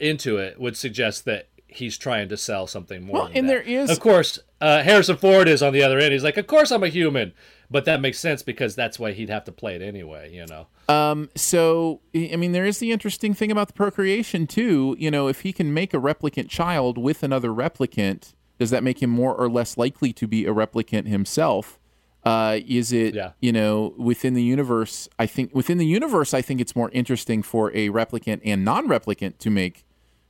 into 0.00 0.38
it 0.38 0.60
would 0.60 0.76
suggest 0.76 1.24
that 1.26 1.48
he's 1.68 1.96
trying 1.96 2.28
to 2.30 2.36
sell 2.36 2.66
something 2.66 3.04
more. 3.04 3.14
Well, 3.14 3.30
and 3.32 3.48
that. 3.48 3.52
there 3.52 3.60
is- 3.62 3.90
of 3.90 4.00
course, 4.00 4.40
uh, 4.60 4.82
Harrison 4.82 5.16
Ford 5.16 5.46
is 5.46 5.62
on 5.62 5.72
the 5.72 5.82
other 5.82 5.98
end. 6.00 6.12
He's 6.12 6.24
like, 6.24 6.36
of 6.36 6.48
course 6.48 6.72
I'm 6.72 6.82
a 6.82 6.88
human, 6.88 7.32
but 7.70 7.84
that 7.84 8.00
makes 8.00 8.18
sense 8.18 8.42
because 8.42 8.74
that's 8.74 8.98
why 8.98 9.12
he'd 9.12 9.30
have 9.30 9.44
to 9.44 9.52
play 9.52 9.76
it 9.76 9.82
anyway. 9.82 10.32
You 10.32 10.46
know. 10.46 10.66
Um, 10.92 11.30
so 11.36 12.00
I 12.14 12.30
I 12.32 12.36
mean, 12.36 12.52
there 12.52 12.66
is 12.66 12.78
the 12.78 12.92
interesting 12.92 13.34
thing 13.34 13.52
about 13.52 13.68
the 13.68 13.74
procreation 13.74 14.46
too. 14.46 14.96
You 14.98 15.10
know, 15.10 15.28
if 15.28 15.42
he 15.42 15.52
can 15.52 15.72
make 15.72 15.94
a 15.94 15.98
replicant 15.98 16.48
child 16.48 16.98
with 16.98 17.22
another 17.22 17.50
replicant, 17.50 18.34
does 18.58 18.70
that 18.70 18.82
make 18.82 19.02
him 19.02 19.10
more 19.10 19.34
or 19.34 19.48
less 19.48 19.76
likely 19.76 20.12
to 20.14 20.26
be 20.26 20.44
a 20.46 20.52
replicant 20.52 21.06
himself? 21.06 21.78
Uh, 22.26 22.58
is 22.66 22.92
it 22.92 23.14
Yeah. 23.14 23.30
you 23.40 23.52
know 23.52 23.94
within 23.96 24.34
the 24.34 24.42
universe? 24.42 25.08
I 25.18 25.26
think 25.26 25.54
within 25.54 25.78
the 25.78 25.86
universe, 25.86 26.34
I 26.34 26.42
think 26.42 26.60
it's 26.60 26.74
more 26.74 26.90
interesting 26.90 27.42
for 27.42 27.70
a 27.74 27.88
replicant 27.90 28.40
and 28.44 28.64
non-replicant 28.64 29.38
to 29.38 29.50
make 29.50 29.84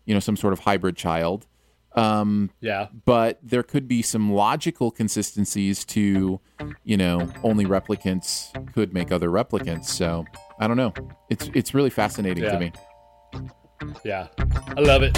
you 0.05 0.15
know 0.15 0.21
some 0.21 0.37
sort 0.37 0.53
of 0.53 0.61
hybrid 0.61 0.97
child. 0.97 1.47
Um, 1.95 2.51
Yeah. 2.61 2.89
but 3.07 3.39
there 3.43 3.63
could 3.63 3.89
be 3.89 4.03
some 4.03 4.31
logical 4.31 4.91
consistencies 4.91 5.83
to, 5.87 6.41
you 6.85 6.97
know, 6.99 7.31
only 7.43 7.65
replicants 7.65 8.53
could 8.75 8.93
make 8.93 9.11
other 9.11 9.31
replicants. 9.31 9.87
So 9.87 10.27
I 10.61 10.67
don't 10.69 10.77
know. 10.77 10.93
It's 11.31 11.49
it's 11.55 11.73
really 11.73 11.89
fascinating 11.91 12.45
Yeah. 12.45 12.53
to 12.53 12.61
me. 12.61 12.73
Yeah. 14.05 14.27
I 14.77 14.81
love 14.81 15.03
it. 15.03 15.17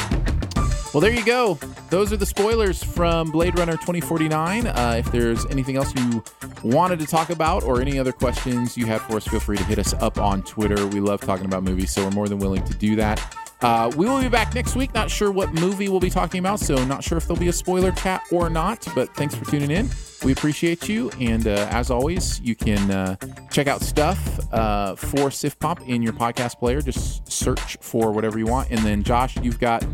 Well, 0.95 1.03
there 1.03 1.13
you 1.13 1.25
go. 1.25 1.59
Those 1.91 2.15
are 2.15 2.17
the 2.17 2.25
spoilers 2.25 2.83
from 2.83 3.31
Blade 3.31 3.59
Runner 3.59 3.75
2049. 3.75 4.67
Uh, 4.67 4.97
if 4.99 5.13
there's 5.13 5.45
anything 5.47 5.77
else 5.77 5.95
you 5.95 6.25
wanted 6.63 6.99
to 7.01 7.07
talk 7.07 7.29
about 7.29 7.63
or 7.63 7.83
any 7.83 7.99
other 7.99 8.11
questions 8.11 8.75
you 8.75 8.87
have 8.87 9.03
for 9.03 9.19
us, 9.19 9.27
feel 9.27 9.39
free 9.39 9.59
to 9.59 9.65
hit 9.65 9.79
us 9.79 9.93
up 9.95 10.19
on 10.19 10.43
Twitter. 10.43 10.87
We 10.87 11.01
love 11.01 11.21
talking 11.21 11.45
about 11.45 11.63
movies, 11.63 11.93
so 11.93 12.05
we're 12.05 12.11
more 12.13 12.27
than 12.27 12.39
willing 12.39 12.65
to 12.65 12.75
do 12.75 12.97
that. 12.97 13.37
Uh, 13.61 13.93
we 13.97 14.07
will 14.07 14.21
be 14.21 14.29
back 14.29 14.55
next 14.55 14.77
week. 14.77 14.95
Not 14.95 15.11
sure 15.11 15.31
what 15.31 15.53
movie 15.53 15.89
we'll 15.89 16.01
be 16.01 16.11
talking 16.11 16.39
about, 16.39 16.61
so 16.61 16.83
not 16.85 17.05
sure 17.05 17.19
if 17.19 17.27
there'll 17.27 17.41
be 17.41 17.49
a 17.49 17.53
spoiler 17.53 17.93
chat 17.93 18.23
or 18.31 18.49
not, 18.49 18.87
but 18.95 19.15
thanks 19.15 19.35
for 19.35 19.45
tuning 19.45 19.71
in. 19.71 19.91
We 20.25 20.33
appreciate 20.33 20.89
you. 20.89 21.11
And 21.21 21.47
uh, 21.47 21.69
as 21.71 21.91
always, 21.91 22.41
you 22.41 22.55
can 22.55 22.91
uh, 22.91 23.17
check 23.51 23.67
out 23.67 23.83
stuff 23.83 24.19
uh, 24.53 24.95
for 24.95 25.29
SiftPop 25.29 25.87
in 25.87 26.03
your 26.03 26.13
podcast 26.13 26.59
player. 26.59 26.81
Just 26.81 27.31
search 27.31 27.77
for 27.81 28.13
whatever 28.13 28.39
you 28.39 28.47
want. 28.47 28.71
And 28.71 28.81
then, 28.81 29.03
Josh, 29.03 29.37
you've 29.43 29.61
got 29.61 29.85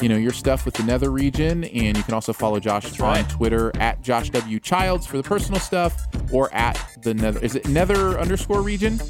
you 0.00 0.08
know 0.08 0.16
your 0.16 0.32
stuff 0.32 0.64
with 0.64 0.74
the 0.74 0.82
nether 0.82 1.10
region 1.10 1.64
and 1.64 1.96
you 1.96 2.02
can 2.02 2.14
also 2.14 2.32
follow 2.32 2.60
josh 2.60 3.00
on 3.00 3.14
right. 3.14 3.28
twitter 3.30 3.74
at 3.76 4.02
josh 4.02 4.30
w 4.30 4.60
childs 4.60 5.06
for 5.06 5.16
the 5.16 5.22
personal 5.22 5.60
stuff 5.60 6.06
or 6.32 6.52
at 6.54 6.78
the 7.02 7.14
nether 7.14 7.42
is 7.42 7.54
it 7.54 7.66
nether 7.68 8.18
underscore 8.18 8.62
region 8.62 9.00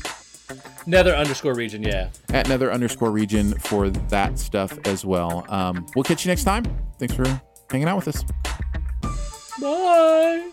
Nether 0.88 1.16
underscore 1.16 1.54
region. 1.56 1.82
Yeah. 1.82 2.10
at 2.28 2.48
nether 2.48 2.70
underscore 2.70 3.10
region 3.10 3.58
for 3.58 3.90
that 3.90 4.38
stuff 4.38 4.78
as 4.86 5.04
well 5.04 5.44
um, 5.48 5.84
we'll 5.96 6.04
catch 6.04 6.24
you 6.24 6.30
next 6.30 6.44
time 6.44 6.64
thanks 6.98 7.14
for 7.14 7.24
hanging 7.70 7.88
out 7.88 7.96
with 7.96 8.08
us 8.08 8.24
Bye. 9.60 10.52